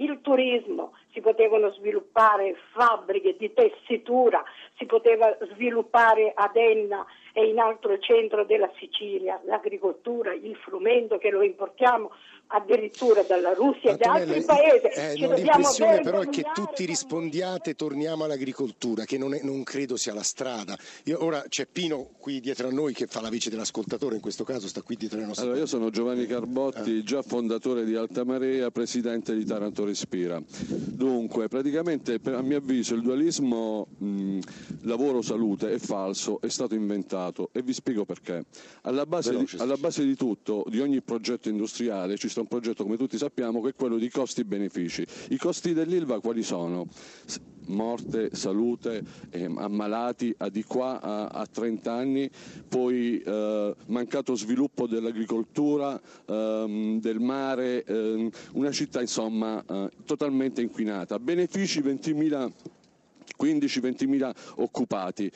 Il 0.00 0.20
turismo, 0.20 0.92
si 1.12 1.20
potevano 1.20 1.70
sviluppare 1.72 2.54
fabbriche 2.72 3.36
di 3.38 3.52
tessitura, 3.52 4.42
si 4.76 4.86
poteva 4.86 5.36
sviluppare 5.52 6.32
ad 6.34 6.56
Enna 6.56 7.04
e 7.32 7.46
in 7.46 7.58
altro 7.58 7.98
centro 7.98 8.44
della 8.44 8.70
Sicilia 8.78 9.40
l'agricoltura, 9.44 10.32
il 10.32 10.56
frumento 10.56 11.18
che 11.18 11.30
lo 11.30 11.42
importiamo 11.42 12.10
addirittura 12.48 13.22
dalla 13.22 13.52
Russia 13.52 13.90
Antonella, 13.92 14.22
e 14.22 14.26
da 14.26 14.34
altri 14.34 14.44
paesi. 14.44 15.22
Eh, 15.22 15.26
no, 15.26 15.34
l'impressione 15.34 16.00
però 16.00 16.20
è 16.20 16.28
che 16.28 16.44
tutti 16.54 16.84
rispondiate 16.84 17.74
torniamo 17.74 18.24
all'agricoltura, 18.24 19.04
che 19.04 19.18
non, 19.18 19.34
è, 19.34 19.40
non 19.42 19.62
credo 19.62 19.96
sia 19.96 20.14
la 20.14 20.22
strada. 20.22 20.76
Io, 21.04 21.22
ora 21.22 21.44
c'è 21.48 21.66
Pino 21.70 22.08
qui 22.18 22.40
dietro 22.40 22.68
a 22.68 22.70
noi 22.70 22.94
che 22.94 23.06
fa 23.06 23.20
la 23.20 23.30
voce 23.30 23.50
dell'ascoltatore, 23.50 24.14
in 24.14 24.20
questo 24.20 24.44
caso 24.44 24.66
sta 24.66 24.82
qui 24.82 24.96
dietro 24.96 25.20
a 25.20 25.24
noi. 25.24 25.34
Allora, 25.36 25.58
io 25.58 25.66
sono 25.66 25.90
Giovanni 25.90 26.26
Carbotti, 26.26 26.98
eh. 26.98 27.02
già 27.02 27.22
fondatore 27.22 27.84
di 27.84 27.94
Alta 27.94 28.24
Marea, 28.24 28.70
presidente 28.70 29.34
di 29.34 29.44
Taranto 29.44 29.84
Respira. 29.84 30.40
Dunque, 30.98 31.46
praticamente 31.46 32.18
a 32.24 32.42
mio 32.42 32.56
avviso 32.56 32.96
il 32.96 33.02
dualismo 33.02 33.86
lavoro-salute 34.80 35.70
è 35.70 35.78
falso, 35.78 36.40
è 36.40 36.48
stato 36.48 36.74
inventato 36.74 37.50
e 37.52 37.62
vi 37.62 37.72
spiego 37.72 38.04
perché. 38.04 38.46
Alla 38.82 39.06
base, 39.06 39.36
di, 39.36 39.46
alla 39.58 39.76
base 39.76 40.04
di 40.04 40.16
tutto, 40.16 40.64
di 40.68 40.80
ogni 40.80 41.00
progetto 41.00 41.48
industriale, 41.48 42.16
ci 42.16 42.28
sta 42.28 42.40
un 42.40 42.48
progetto, 42.48 42.82
come 42.82 42.96
tutti 42.96 43.16
sappiamo, 43.16 43.60
che 43.60 43.68
è 43.68 43.74
quello 43.76 43.96
di 43.96 44.10
costi-benefici. 44.10 45.06
I 45.28 45.36
costi 45.36 45.72
dell'ILVA 45.72 46.18
quali 46.18 46.42
sono? 46.42 46.88
Morte, 47.68 48.30
salute, 48.32 49.04
eh, 49.30 49.44
ammalati 49.44 50.34
a 50.38 50.48
di 50.48 50.64
qua 50.64 51.00
a, 51.00 51.26
a 51.26 51.46
30 51.46 51.92
anni, 51.92 52.30
poi 52.68 53.20
eh, 53.20 53.74
mancato 53.86 54.34
sviluppo 54.34 54.86
dell'agricoltura, 54.86 56.00
ehm, 56.26 57.00
del 57.00 57.20
mare, 57.20 57.84
ehm, 57.84 58.30
una 58.52 58.70
città 58.70 59.00
insomma 59.00 59.64
eh, 59.66 59.90
totalmente 60.04 60.60
inquinata. 60.60 61.18
Benefici 61.18 61.80
20.000 61.80 62.52
15-20 63.38 64.34
occupati. 64.56 65.30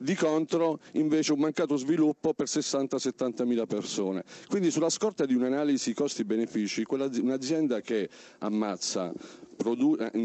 Di 0.00 0.14
contro 0.14 0.78
invece 0.92 1.32
un 1.32 1.40
mancato 1.40 1.74
sviluppo 1.76 2.32
per 2.32 2.46
60-70 2.46 3.44
mila 3.44 3.66
persone. 3.66 4.22
Quindi 4.46 4.70
sulla 4.70 4.90
scorta 4.90 5.26
di 5.26 5.34
un'analisi 5.34 5.92
costi-benefici, 5.92 6.84
un'azienda 6.88 7.80
che 7.80 8.08
ammazza 8.38 9.12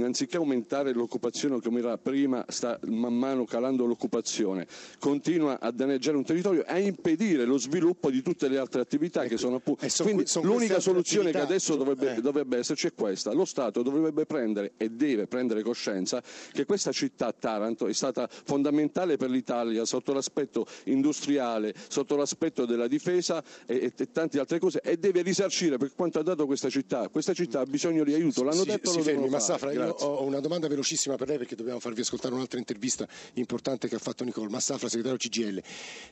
anziché 0.04 0.38
aumentare 0.38 0.94
l'occupazione 0.94 1.60
come 1.62 1.80
era 1.80 1.98
prima, 1.98 2.46
sta 2.50 2.80
man 2.86 3.18
mano 3.18 3.46
calando 3.46 3.86
l'occupazione, 3.86 4.68
continua 5.00 5.60
a 5.60 5.72
danneggiare 5.72 6.18
un 6.18 6.24
territorio 6.24 6.66
e 6.66 6.72
a 6.72 6.78
impedire 6.78 7.46
lo 7.46 7.58
sviluppo 7.58 8.10
di 8.10 8.22
tutte 8.22 8.48
le 8.48 8.58
altre 8.58 8.82
attività 8.82 9.26
che 9.26 9.38
sono 9.38 9.58
appunto... 9.58 9.88
sono 9.90 10.10
Quindi 10.10 10.28
sono 10.28 10.46
l'unica 10.48 10.80
soluzione 10.80 11.32
che 11.32 11.40
adesso 11.40 11.76
dovrebbe, 11.76 12.16
Eh. 12.16 12.22
dovrebbe 12.22 12.58
esserci 12.58 12.88
è 12.88 12.94
questa. 12.94 13.34
Lo 13.34 13.46
Stato 13.46 13.82
dovrebbe 13.82 14.26
prendere 14.26 14.74
e 14.78 14.90
deve 14.90 15.28
prendere 15.28 15.62
coscienza 15.64 16.22
che 16.52 16.66
questa 16.66 16.92
città 16.92 17.32
Taranto 17.32 17.88
è 17.88 17.94
stata 17.94 18.28
fondamentale 18.30 19.18
per 19.18 19.30
l'Italia 19.30 19.86
sotto 19.86 20.14
l'aspetto 20.14 20.66
industriale, 20.86 21.74
sotto 21.88 22.16
l'aspetto 22.16 22.66
della 22.66 22.88
difesa 22.88 23.44
e, 23.66 23.92
e 23.96 24.12
tante 24.12 24.40
altre 24.40 24.60
cose 24.60 24.82
e 24.82 24.98
deve 24.98 25.22
risarcire 25.22 25.78
per 25.78 25.94
quanto 25.96 26.20
ha 26.20 26.24
dato 26.24 26.46
questa 26.46 26.70
città. 26.70 27.10
Questa 27.10 27.34
città 27.34 27.62
ha 27.62 27.66
bisogno 27.66 28.04
di 28.04 28.14
aiuto, 28.14 28.44
l'hanno 28.44 28.62
si, 28.64 28.68
detto 28.68 28.92
si 28.92 28.98
lo 28.98 29.04
devono 29.24 29.38
Massafra, 29.38 29.72
io 29.72 29.90
ho 29.90 30.24
una 30.24 30.40
domanda 30.40 30.68
velocissima 30.68 31.16
per 31.16 31.28
lei 31.28 31.38
perché 31.38 31.56
dobbiamo 31.56 31.80
farvi 31.80 32.02
ascoltare 32.02 32.34
un'altra 32.34 32.60
intervista 32.60 33.08
importante 33.34 33.88
che 33.88 33.96
ha 33.96 34.00
fatto 34.00 34.24
Nicole 34.24 34.50
Massafra, 34.50 34.90
segretario 34.90 35.18
CGL. 35.18 35.62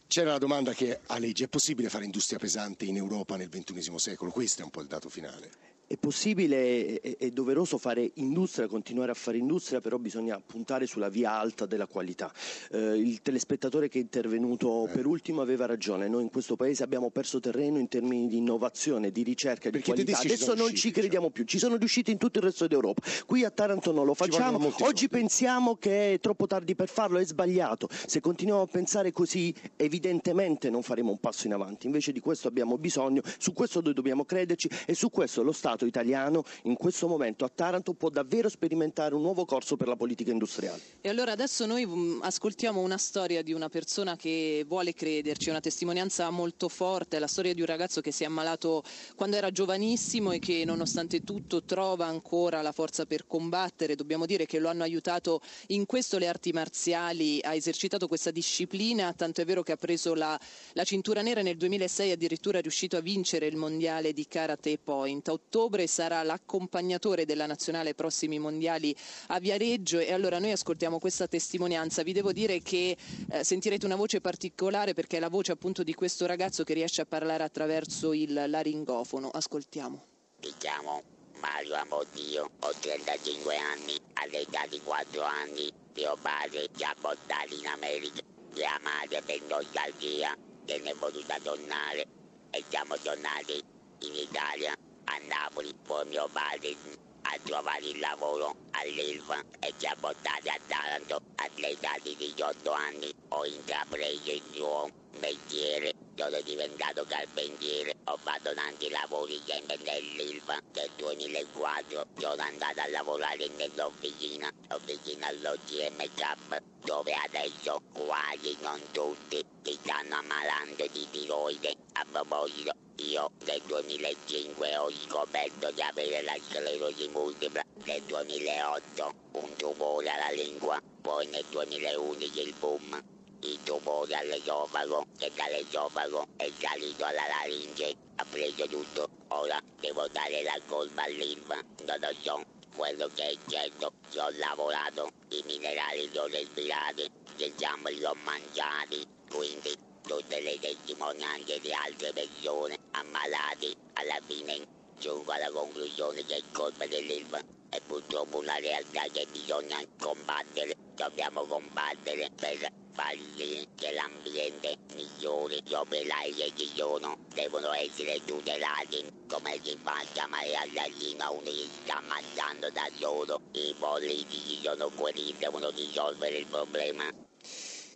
C'era 0.07 0.31
la 0.31 0.37
domanda 0.37 0.73
che 0.73 0.99
a 1.05 1.17
legge 1.17 1.45
è 1.45 1.47
possibile 1.47 1.89
fare 1.89 2.05
industria 2.05 2.39
pesante 2.39 2.85
in 2.85 2.97
Europa 2.97 3.35
nel 3.35 3.49
XXI 3.49 3.93
secolo? 3.97 4.31
Questo 4.31 4.61
è 4.61 4.63
un 4.63 4.71
po' 4.71 4.81
il 4.81 4.87
dato 4.87 5.09
finale. 5.09 5.71
È 5.91 5.97
possibile 5.97 7.01
e 7.01 7.31
doveroso 7.31 7.77
fare 7.77 8.11
industria, 8.13 8.67
continuare 8.67 9.11
a 9.11 9.13
fare 9.13 9.37
industria, 9.37 9.81
però 9.81 9.97
bisogna 9.97 10.39
puntare 10.39 10.85
sulla 10.85 11.09
via 11.09 11.33
alta 11.33 11.65
della 11.65 11.85
qualità. 11.85 12.31
Eh, 12.71 12.97
il 12.97 13.21
telespettatore 13.21 13.89
che 13.89 13.99
è 13.99 14.01
intervenuto 14.01 14.87
Eh. 14.87 14.91
per 14.91 15.05
ultimo 15.05 15.41
aveva 15.41 15.65
ragione, 15.65 16.07
noi 16.07 16.21
in 16.21 16.29
questo 16.29 16.55
paese 16.55 16.83
abbiamo 16.83 17.09
perso 17.09 17.41
terreno 17.41 17.77
in 17.77 17.89
termini 17.89 18.29
di 18.29 18.37
innovazione, 18.37 19.11
di 19.11 19.21
ricerca, 19.21 19.69
di 19.69 19.79
Perché 19.79 19.91
qualità. 19.91 20.19
Adesso 20.19 20.53
non 20.53 20.67
riusciti, 20.67 20.79
ci 20.79 20.91
crediamo 20.91 21.29
più, 21.29 21.43
ci 21.43 21.59
sono 21.59 21.75
riusciti 21.75 22.09
in 22.11 22.17
tutto 22.17 22.37
il 22.39 22.45
resto 22.45 22.67
d'Europa. 22.67 23.01
Qui 23.25 23.43
a 23.43 23.51
Taranto 23.51 23.91
non 23.91 24.05
lo 24.05 24.13
facciamo, 24.13 24.73
oggi 24.79 25.09
pensiamo 25.09 25.75
che 25.75 26.13
è 26.13 26.19
troppo 26.21 26.47
tardi 26.47 26.73
per 26.73 26.87
farlo, 26.87 27.19
è 27.19 27.25
sbagliato. 27.25 27.89
Se 27.91 28.21
continuiamo 28.21 28.61
a 28.61 28.67
pensare 28.67 29.11
così 29.11 29.53
evidentemente 29.75 30.69
non 30.69 30.83
faremo 30.83 31.11
un 31.11 31.19
passo 31.19 31.47
in 31.47 31.53
avanti, 31.53 31.87
invece 31.87 32.13
di 32.13 32.21
questo 32.21 32.47
abbiamo 32.47 32.77
bisogno, 32.77 33.21
su 33.37 33.51
questo 33.51 33.81
noi 33.81 33.93
dobbiamo 33.93 34.23
crederci 34.23 34.69
e 34.85 34.93
su 34.93 35.09
questo 35.09 35.43
lo 35.43 35.51
Stato 35.51 35.79
italiano 35.85 36.43
in 36.63 36.75
questo 36.75 37.07
momento 37.07 37.45
a 37.45 37.51
Taranto 37.53 37.93
può 37.93 38.09
davvero 38.09 38.49
sperimentare 38.49 39.15
un 39.15 39.21
nuovo 39.21 39.45
corso 39.45 39.77
per 39.77 39.87
la 39.87 39.95
politica 39.95 40.31
industriale. 40.31 40.79
E 41.01 41.09
allora 41.09 41.31
adesso 41.31 41.65
noi 41.65 41.85
mm, 41.85 42.19
ascoltiamo 42.21 42.79
una 42.81 42.97
storia 42.97 43.41
di 43.41 43.53
una 43.53 43.69
persona 43.69 44.15
che 44.15 44.65
vuole 44.67 44.93
crederci, 44.93 45.49
una 45.49 45.59
testimonianza 45.59 46.29
molto 46.29 46.69
forte, 46.69 47.19
la 47.19 47.27
storia 47.27 47.53
di 47.53 47.61
un 47.61 47.67
ragazzo 47.67 48.01
che 48.01 48.11
si 48.11 48.23
è 48.23 48.25
ammalato 48.27 48.83
quando 49.15 49.35
era 49.35 49.51
giovanissimo 49.51 50.31
e 50.31 50.39
che 50.39 50.63
nonostante 50.65 51.23
tutto 51.23 51.63
trova 51.63 52.05
ancora 52.05 52.61
la 52.61 52.71
forza 52.71 53.05
per 53.05 53.25
combattere. 53.27 53.95
Dobbiamo 53.95 54.25
dire 54.25 54.45
che 54.45 54.59
lo 54.59 54.69
hanno 54.69 54.83
aiutato 54.83 55.41
in 55.67 55.85
questo 55.85 56.17
le 56.17 56.27
arti 56.27 56.51
marziali, 56.51 57.39
ha 57.41 57.53
esercitato 57.55 58.07
questa 58.07 58.31
disciplina, 58.31 59.13
tanto 59.13 59.41
è 59.41 59.45
vero 59.45 59.63
che 59.63 59.71
ha 59.71 59.77
preso 59.77 60.13
la, 60.13 60.39
la 60.73 60.83
cintura 60.83 61.21
nera 61.21 61.41
nel 61.41 61.57
2006 61.57 62.11
addirittura 62.11 62.59
è 62.59 62.61
riuscito 62.61 62.97
a 62.97 63.01
vincere 63.01 63.47
il 63.47 63.55
mondiale 63.55 64.13
di 64.13 64.27
Karate 64.27 64.77
Point. 64.77 65.27
A 65.29 65.33
ottobre 65.33 65.70
sarà 65.87 66.23
l'accompagnatore 66.23 67.25
della 67.25 67.45
nazionale 67.45 67.93
prossimi 67.93 68.39
mondiali 68.39 68.95
a 69.27 69.39
Viareggio 69.39 69.99
e 69.99 70.13
allora 70.13 70.39
noi 70.39 70.51
ascoltiamo 70.51 70.99
questa 70.99 71.27
testimonianza. 71.27 72.03
Vi 72.03 72.13
devo 72.13 72.31
dire 72.31 72.61
che 72.61 72.97
eh, 73.29 73.43
sentirete 73.43 73.85
una 73.85 73.95
voce 73.95 74.21
particolare 74.21 74.93
perché 74.93 75.17
è 75.17 75.19
la 75.19 75.29
voce 75.29 75.51
appunto 75.51 75.83
di 75.83 75.93
questo 75.93 76.25
ragazzo 76.25 76.63
che 76.63 76.73
riesce 76.73 77.01
a 77.01 77.05
parlare 77.05 77.43
attraverso 77.43 78.13
il 78.13 78.33
laringofono. 78.47 79.29
Ascoltiamo. 79.29 80.05
Mi 80.41 80.53
chiamo 80.57 81.01
Mario 81.39 81.75
Amodio, 81.75 82.49
ho 82.59 82.73
35 82.79 83.55
anni, 83.55 83.97
all'età 84.13 84.65
di 84.69 84.79
4 84.83 85.21
anni 85.21 85.71
mio 85.95 86.17
padre 86.21 86.69
ci 86.75 86.83
ha 86.83 86.95
portati 86.99 87.59
in 87.59 87.67
America, 87.67 88.21
mia 88.53 88.79
madre 88.81 89.21
per 89.21 89.41
nostalgia 89.49 90.35
se 90.65 90.77
ne 90.79 90.91
è 90.91 90.95
voluta 90.95 91.37
tornare 91.41 92.07
e 92.49 92.63
siamo 92.69 92.95
tornati 92.97 93.61
in 93.99 94.15
Italia, 94.15 94.73
a 95.11 95.19
Napoli, 95.27 95.73
poi 95.83 96.07
mio 96.07 96.29
padre 96.31 96.75
ha 97.23 97.37
trovato 97.43 97.85
il 97.87 97.99
lavoro 97.99 98.55
all'Ilva 98.71 99.41
e 99.59 99.73
ci 99.77 99.85
ha 99.85 99.95
portati 99.99 100.49
a 100.49 100.57
Taranto 100.65 101.19
all'età 101.35 101.95
di 102.01 102.15
18 102.15 102.71
anni, 102.71 103.11
ho 103.29 103.45
intrapreso 103.45 104.31
il 104.31 104.43
suo 104.53 104.89
mestiere, 105.19 105.91
sono 106.15 106.39
diventato 106.41 107.03
carpentiere, 107.05 107.93
ho 108.05 108.17
fatto 108.17 108.53
tanti 108.53 108.89
lavori 108.89 109.41
sempre 109.45 109.77
nell'Ilva 109.83 110.57
nel 110.73 110.89
2004, 110.95 112.03
sono 112.19 112.41
andato 112.41 112.79
a 112.79 112.89
lavorare 112.89 113.47
nell'officina, 113.57 114.49
l'officina 114.69 115.27
all'OGMK, 115.27 116.57
dove 116.85 117.13
adesso 117.13 117.77
quasi 117.91 118.55
non 118.61 118.79
tutti 118.91 119.41
si 119.63 119.77
stanno 119.83 120.15
ammalando 120.15 120.85
di 120.91 121.07
tiroide. 121.11 121.73
A 121.93 122.05
proposito, 122.09 122.71
io 123.09 123.31
nel 123.45 123.61
2005 123.65 124.77
ho 124.77 124.91
scoperto 124.91 125.71
di 125.71 125.81
avere 125.81 126.21
la 126.23 126.35
sclerosi 126.39 127.07
multipla, 127.07 127.63
nel 127.85 128.01
2008 128.03 129.13
un 129.31 129.55
tumore 129.55 130.09
alla 130.09 130.31
lingua, 130.31 130.79
poi 131.01 131.25
nel 131.27 131.45
2011 131.49 132.41
il 132.41 132.53
boom. 132.59 133.03
Il 133.43 133.57
tumore 133.63 134.13
all'esofago 134.13 135.05
e 135.19 135.31
dall'esofago 135.35 136.25
è 136.37 136.51
salito 136.59 137.05
alla 137.05 137.27
laringe, 137.27 137.95
ha 138.17 138.25
preso 138.29 138.67
tutto. 138.67 139.07
Ora 139.29 139.59
devo 139.79 140.07
dare 140.09 140.43
la 140.43 140.59
colpa 140.67 141.03
all'Ilva, 141.03 141.55
non 141.85 141.97
lo 141.99 142.13
so. 142.21 142.43
Quello 142.75 143.09
che 143.15 143.29
è 143.29 143.37
certo, 143.47 143.91
che 144.09 144.19
ho 144.19 144.29
lavorato, 144.37 145.09
i 145.29 145.43
minerali 145.45 146.09
li 146.09 146.17
ho 146.17 146.27
respirati, 146.27 147.09
esami 147.37 147.95
li 147.95 148.03
ho 148.03 148.15
mangiati, 148.23 149.03
quindi 149.29 149.90
tutte 150.11 150.41
le 150.41 150.59
testimonianze 150.59 151.57
di 151.61 151.71
altre 151.71 152.11
persone 152.11 152.75
ammalati, 152.97 153.71
alla 153.93 154.19
fine 154.25 154.61
giungo 154.99 155.31
alla 155.31 155.49
conclusione 155.49 156.25
che 156.25 156.35
è 156.35 156.41
colpa 156.51 156.85
dell'Ilva. 156.85 157.39
È 157.69 157.79
purtroppo 157.87 158.39
una 158.39 158.57
realtà 158.57 159.03
che 159.03 159.25
bisogna 159.31 159.81
combattere, 159.97 160.73
dobbiamo 160.95 161.45
combattere 161.45 162.27
per 162.35 162.67
far 162.91 163.15
sì 163.37 163.63
che 163.73 163.93
l'ambiente 163.93 164.73
migliori, 164.95 165.57
gli 165.63 165.73
operai 165.73 166.33
che 166.33 166.51
ci 166.57 166.69
sono 166.75 167.13
devono 167.33 167.71
essere 167.71 168.19
tutelati, 168.25 169.07
come 169.29 169.61
si 169.63 169.77
fa 169.81 169.93
a 169.93 170.05
chiamare 170.11 170.53
all'asino 170.55 171.31
uno 171.31 171.43
che 171.43 171.69
sta 171.83 171.99
ammazzando 171.99 172.69
da 172.71 172.89
solo, 172.99 173.37
i 173.53 173.73
politici 173.79 174.59
sono 174.61 174.89
quelli 174.89 175.31
che 175.31 175.37
devono 175.37 175.69
risolvere 175.69 176.39
il 176.39 176.47
problema. 176.47 177.09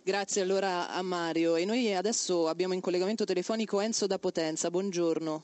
Grazie 0.06 0.40
allora 0.40 0.88
a 0.88 1.02
Mario 1.02 1.56
e 1.56 1.64
noi 1.64 1.92
adesso 1.92 2.46
abbiamo 2.46 2.74
in 2.74 2.80
collegamento 2.80 3.24
telefonico 3.24 3.80
Enzo 3.80 4.06
da 4.06 4.20
Potenza. 4.20 4.70
Buongiorno. 4.70 5.42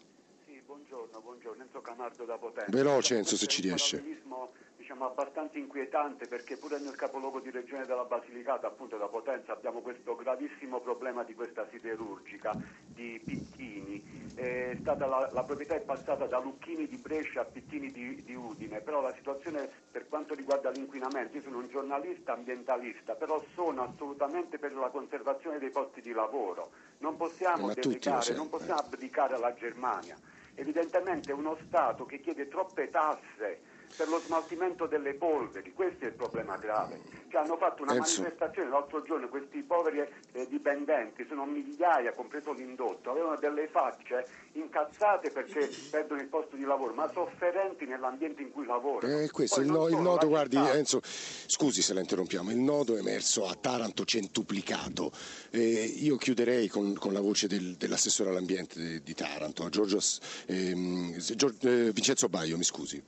Buongiorno, 0.64 1.20
buongiorno, 1.20 1.64
Enzo 1.64 1.80
Camardo 1.80 2.24
da 2.24 2.38
Potenza. 2.38 2.70
Veloce, 2.70 3.16
Enzo, 3.16 3.36
se 3.36 3.46
ci 3.48 3.60
riesce. 3.60 4.22
Diciamo 4.82 5.06
abbastanza 5.06 5.58
inquietante 5.58 6.26
perché 6.26 6.56
pure 6.56 6.80
nel 6.80 6.96
capoluogo 6.96 7.38
di 7.38 7.52
regione 7.52 7.86
della 7.86 8.02
Basilicata, 8.02 8.66
appunto 8.66 8.96
da 8.96 9.06
Potenza, 9.06 9.52
abbiamo 9.52 9.80
questo 9.80 10.16
gravissimo 10.16 10.80
problema 10.80 11.22
di 11.22 11.34
questa 11.34 11.68
siderurgica 11.70 12.50
di 12.88 13.22
Pittini. 13.24 14.34
La, 14.82 15.30
la 15.32 15.44
proprietà 15.44 15.76
è 15.76 15.80
passata 15.82 16.26
da 16.26 16.40
Lucchini 16.40 16.88
di 16.88 16.96
Brescia 16.96 17.42
a 17.42 17.44
Pittini 17.44 17.92
di, 17.92 18.24
di 18.24 18.34
Udine, 18.34 18.80
però 18.80 19.00
la 19.00 19.14
situazione 19.14 19.70
per 19.88 20.08
quanto 20.08 20.34
riguarda 20.34 20.70
l'inquinamento, 20.70 21.36
io 21.36 21.42
sono 21.42 21.58
un 21.58 21.68
giornalista 21.68 22.32
ambientalista, 22.32 23.14
però 23.14 23.40
sono 23.54 23.82
assolutamente 23.84 24.58
per 24.58 24.74
la 24.74 24.88
conservazione 24.88 25.60
dei 25.60 25.70
posti 25.70 26.00
di 26.00 26.10
lavoro. 26.10 26.72
Non 26.98 27.16
possiamo 27.16 27.72
delegare, 27.72 28.22
siamo, 28.22 28.40
non 28.40 28.48
possiamo 28.48 28.80
abdicare 28.80 29.34
alla 29.36 29.54
Germania. 29.54 30.16
Evidentemente 30.56 31.30
è 31.30 31.34
uno 31.34 31.56
Stato 31.68 32.04
che 32.04 32.18
chiede 32.18 32.48
troppe 32.48 32.90
tasse 32.90 33.70
per 33.94 34.08
lo 34.08 34.20
smaltimento 34.24 34.86
delle 34.86 35.14
polveri, 35.14 35.72
questo 35.72 36.04
è 36.04 36.08
il 36.08 36.14
problema 36.14 36.56
grave. 36.56 37.00
Cioè, 37.30 37.42
hanno 37.42 37.56
fatto 37.56 37.82
una 37.82 37.94
Enzo. 37.94 38.20
manifestazione 38.20 38.68
l'altro 38.68 39.02
giorno, 39.02 39.28
questi 39.28 39.62
poveri 39.62 40.00
eh, 40.32 40.46
dipendenti, 40.48 41.24
sono 41.28 41.44
migliaia, 41.46 42.12
compreso 42.12 42.52
l'indotto, 42.52 43.10
avevano 43.10 43.36
delle 43.36 43.68
facce 43.68 44.26
incazzate 44.52 45.30
perché 45.30 45.70
perdono 45.88 46.20
il 46.20 46.28
posto 46.28 46.56
di 46.56 46.64
lavoro, 46.64 46.92
ma 46.92 47.10
sofferenti 47.10 47.86
nell'ambiente 47.86 48.42
in 48.42 48.50
cui 48.52 48.66
lavorano. 48.66 49.18
Eh, 49.18 49.30
questo 49.30 49.60
il, 49.60 49.66
no- 49.68 49.88
il 49.88 49.96
nodo, 49.96 50.28
guardi 50.28 50.56
Enzo, 50.56 51.00
scusi 51.02 51.80
se 51.80 51.94
la 51.94 52.00
interrompiamo, 52.00 52.50
il 52.50 52.58
nodo 52.58 52.96
è 52.96 52.98
emerso 52.98 53.46
a 53.46 53.54
Taranto 53.54 54.04
centuplicato. 54.04 55.10
Eh, 55.50 55.84
io 55.84 56.16
chiuderei 56.16 56.68
con, 56.68 56.94
con 56.94 57.14
la 57.14 57.20
voce 57.20 57.46
del- 57.46 57.76
dell'assessore 57.76 58.28
all'ambiente 58.30 58.78
di, 58.78 59.02
di 59.02 59.14
Taranto, 59.14 59.68
Giorgio, 59.70 60.00
ehm, 60.48 61.16
s- 61.16 61.34
Gior- 61.34 61.54
eh, 61.62 61.92
Vincenzo 61.92 62.28
Baio, 62.28 62.58
mi 62.58 62.64
scusi, 62.64 63.02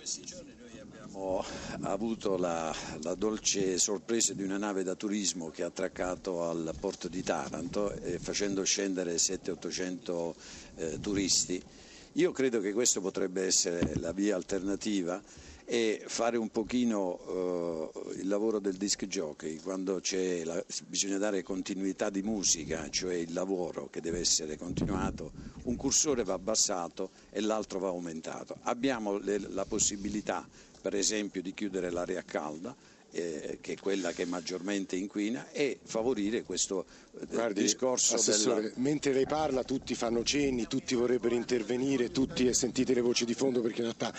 Vi- 0.00 0.24
Baio. 0.24 0.80
Abbiamo 0.82 1.44
avuto 1.80 2.36
la, 2.36 2.74
la 3.02 3.14
dolce 3.14 3.78
sorpresa 3.78 4.32
di 4.32 4.42
una 4.42 4.56
nave 4.56 4.82
da 4.82 4.94
turismo 4.94 5.50
che 5.50 5.62
ha 5.62 5.66
attraccato 5.66 6.48
al 6.48 6.74
porto 6.78 7.08
di 7.08 7.22
Taranto 7.22 7.92
eh, 8.00 8.18
facendo 8.18 8.62
scendere 8.64 9.16
700-800 9.16 10.34
eh, 10.76 11.00
turisti. 11.00 11.62
Io 12.14 12.32
credo 12.32 12.60
che 12.60 12.72
questo 12.72 13.00
potrebbe 13.00 13.44
essere 13.44 13.94
la 13.96 14.12
via 14.12 14.36
alternativa 14.36 15.22
e 15.72 16.02
fare 16.04 16.36
un 16.36 16.48
pochino 16.48 17.92
uh, 17.92 18.10
il 18.16 18.26
lavoro 18.26 18.58
del 18.58 18.74
disc 18.74 19.04
jockey, 19.04 19.58
quando 19.58 20.00
la, 20.42 20.64
bisogna 20.88 21.16
dare 21.16 21.44
continuità 21.44 22.10
di 22.10 22.22
musica, 22.22 22.88
cioè 22.90 23.14
il 23.14 23.32
lavoro 23.32 23.88
che 23.88 24.00
deve 24.00 24.18
essere 24.18 24.58
continuato, 24.58 25.30
un 25.62 25.76
cursore 25.76 26.24
va 26.24 26.32
abbassato 26.32 27.10
e 27.30 27.40
l'altro 27.40 27.78
va 27.78 27.86
aumentato. 27.86 28.56
Abbiamo 28.62 29.18
le, 29.18 29.38
la 29.38 29.64
possibilità 29.64 30.44
per 30.80 30.96
esempio 30.96 31.40
di 31.40 31.54
chiudere 31.54 31.90
l'aria 31.90 32.24
calda 32.26 32.74
eh, 33.12 33.58
che 33.60 33.72
è 33.72 33.76
quella 33.76 34.12
che 34.12 34.24
maggiormente 34.24 34.96
inquina 34.96 35.50
e 35.50 35.78
favorire 35.82 36.42
questo 36.42 36.86
eh, 37.18 37.26
Guardi, 37.26 37.62
discorso 37.62 38.16
della... 38.24 38.70
mentre 38.76 39.12
lei 39.12 39.26
parla 39.26 39.64
tutti 39.64 39.94
fanno 39.94 40.22
cenni, 40.22 40.68
tutti 40.68 40.94
vorrebbero 40.94 41.34
intervenire, 41.34 42.12
tutti 42.12 42.46
e 42.46 42.54
sentite 42.54 42.94
le 42.94 43.00
voci 43.00 43.24
di 43.24 43.34
fondo 43.34 43.60
perché 43.60 43.78
in 43.78 43.84
realtà 43.84 44.14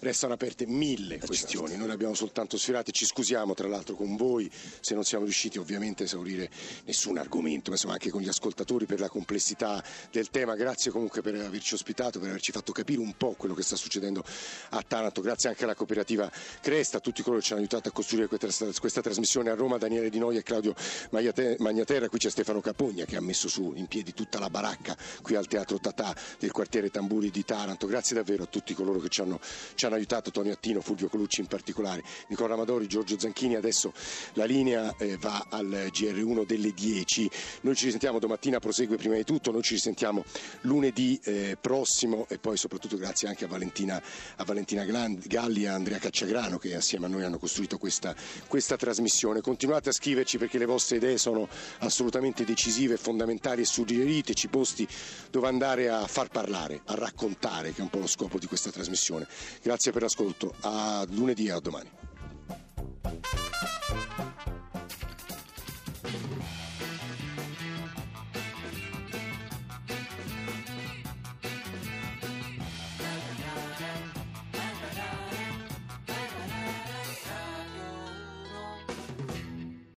restano 0.00 0.34
aperte 0.34 0.66
mille 0.66 1.16
eh, 1.16 1.18
questioni, 1.18 1.66
certo. 1.66 1.78
noi 1.78 1.88
le 1.88 1.94
abbiamo 1.94 2.14
soltanto 2.14 2.56
sfilate, 2.56 2.92
ci 2.92 3.04
scusiamo 3.04 3.54
tra 3.54 3.66
l'altro 3.66 3.96
con 3.96 4.16
voi 4.16 4.50
se 4.80 4.94
non 4.94 5.02
siamo 5.02 5.24
riusciti 5.24 5.58
ovviamente 5.58 6.04
a 6.04 6.06
esaurire 6.06 6.48
nessun 6.84 7.18
argomento, 7.18 7.70
ma 7.70 7.74
insomma 7.76 7.94
anche 7.94 8.10
con 8.10 8.20
gli 8.20 8.28
ascoltatori 8.28 8.86
per 8.86 9.00
la 9.00 9.08
complessità 9.08 9.82
del 10.12 10.30
tema, 10.30 10.54
grazie 10.54 10.92
comunque 10.92 11.20
per 11.20 11.34
averci 11.34 11.74
ospitato, 11.74 12.20
per 12.20 12.28
averci 12.28 12.52
fatto 12.52 12.70
capire 12.70 13.00
un 13.00 13.16
po' 13.16 13.32
quello 13.32 13.54
che 13.54 13.62
sta 13.62 13.74
succedendo 13.74 14.24
a 14.70 14.82
Taranto, 14.86 15.20
grazie 15.20 15.48
anche 15.48 15.64
alla 15.64 15.74
cooperativa 15.74 16.30
Cresta, 16.60 16.98
a 16.98 17.00
tutti 17.00 17.22
coloro 17.22 17.40
che 17.40 17.46
ci 17.46 17.52
hanno 17.52 17.62
aiutato 17.62 17.88
a 17.88 17.92
costruire 17.92 18.28
questa, 18.28 18.35
questa 18.38 19.00
trasmissione 19.00 19.50
a 19.50 19.54
Roma, 19.54 19.78
Daniele 19.78 20.10
Di 20.10 20.18
Noi 20.18 20.36
e 20.36 20.42
Claudio 20.42 20.74
Magnaterra, 21.10 22.08
qui 22.08 22.18
c'è 22.18 22.30
Stefano 22.30 22.60
Capogna 22.60 23.04
che 23.04 23.16
ha 23.16 23.20
messo 23.20 23.48
su 23.48 23.72
in 23.74 23.86
piedi 23.86 24.12
tutta 24.12 24.38
la 24.38 24.50
baracca 24.50 24.96
qui 25.22 25.34
al 25.34 25.46
Teatro 25.46 25.78
Tatà 25.78 26.14
del 26.38 26.52
quartiere 26.52 26.90
Tamburi 26.90 27.30
di 27.30 27.44
Taranto. 27.44 27.86
Grazie 27.86 28.16
davvero 28.16 28.44
a 28.44 28.46
tutti 28.46 28.74
coloro 28.74 28.98
che 29.00 29.08
ci 29.08 29.20
hanno, 29.20 29.40
ci 29.74 29.86
hanno 29.86 29.94
aiutato, 29.94 30.30
Tonio 30.30 30.52
Attino, 30.52 30.80
Fulvio 30.80 31.08
Colucci 31.08 31.40
in 31.40 31.46
particolare, 31.46 32.02
Nicola 32.28 32.54
Amadori, 32.54 32.86
Giorgio 32.86 33.18
Zanchini. 33.18 33.56
Adesso 33.56 33.92
la 34.34 34.44
linea 34.44 34.94
eh, 34.96 35.16
va 35.16 35.46
al 35.50 35.90
GR1 35.92 36.46
delle 36.46 36.72
10. 36.72 37.30
Noi 37.62 37.74
ci 37.74 37.86
risentiamo 37.86 38.18
domattina, 38.18 38.58
prosegue 38.58 38.96
prima 38.96 39.16
di 39.16 39.24
tutto, 39.24 39.50
noi 39.50 39.62
ci 39.62 39.74
risentiamo 39.74 40.24
lunedì 40.62 41.18
eh, 41.24 41.56
prossimo 41.60 42.26
e 42.28 42.38
poi 42.38 42.56
soprattutto 42.56 42.96
grazie 42.96 43.28
anche 43.28 43.44
a 43.44 43.48
Valentina, 43.48 44.00
a 44.36 44.44
Valentina 44.44 44.84
Galli 44.84 45.64
e 45.64 45.68
a 45.68 45.74
Andrea 45.74 45.98
Cacciagrano 45.98 46.58
che 46.58 46.74
assieme 46.74 47.06
a 47.06 47.08
noi 47.08 47.24
hanno 47.24 47.38
costruito 47.38 47.78
questa, 47.78 48.14
questa 48.46 48.76
trasmissione. 48.76 49.40
Continuate 49.40 49.88
a 49.88 49.92
scriverci 49.92 50.38
perché 50.38 50.58
le 50.58 50.66
vostre 50.66 50.96
idee 50.96 51.18
sono 51.18 51.48
assolutamente 51.78 52.44
decisive, 52.44 52.96
fondamentali 52.96 53.62
e 53.62 53.64
suggeriteci 53.64 54.48
posti 54.48 54.86
dove 55.30 55.48
andare 55.48 55.88
a 55.88 56.06
far 56.06 56.28
parlare, 56.28 56.80
a 56.86 56.94
raccontare, 56.94 57.72
che 57.72 57.80
è 57.80 57.82
un 57.82 57.90
po' 57.90 57.98
lo 57.98 58.06
scopo 58.06 58.38
di 58.38 58.46
questa 58.46 58.70
trasmissione. 58.70 59.26
Grazie 59.62 59.92
per 59.92 60.02
l'ascolto, 60.02 60.54
a 60.60 61.06
lunedì 61.10 61.46
e 61.46 61.52
a 61.52 61.60
domani. 61.60 61.90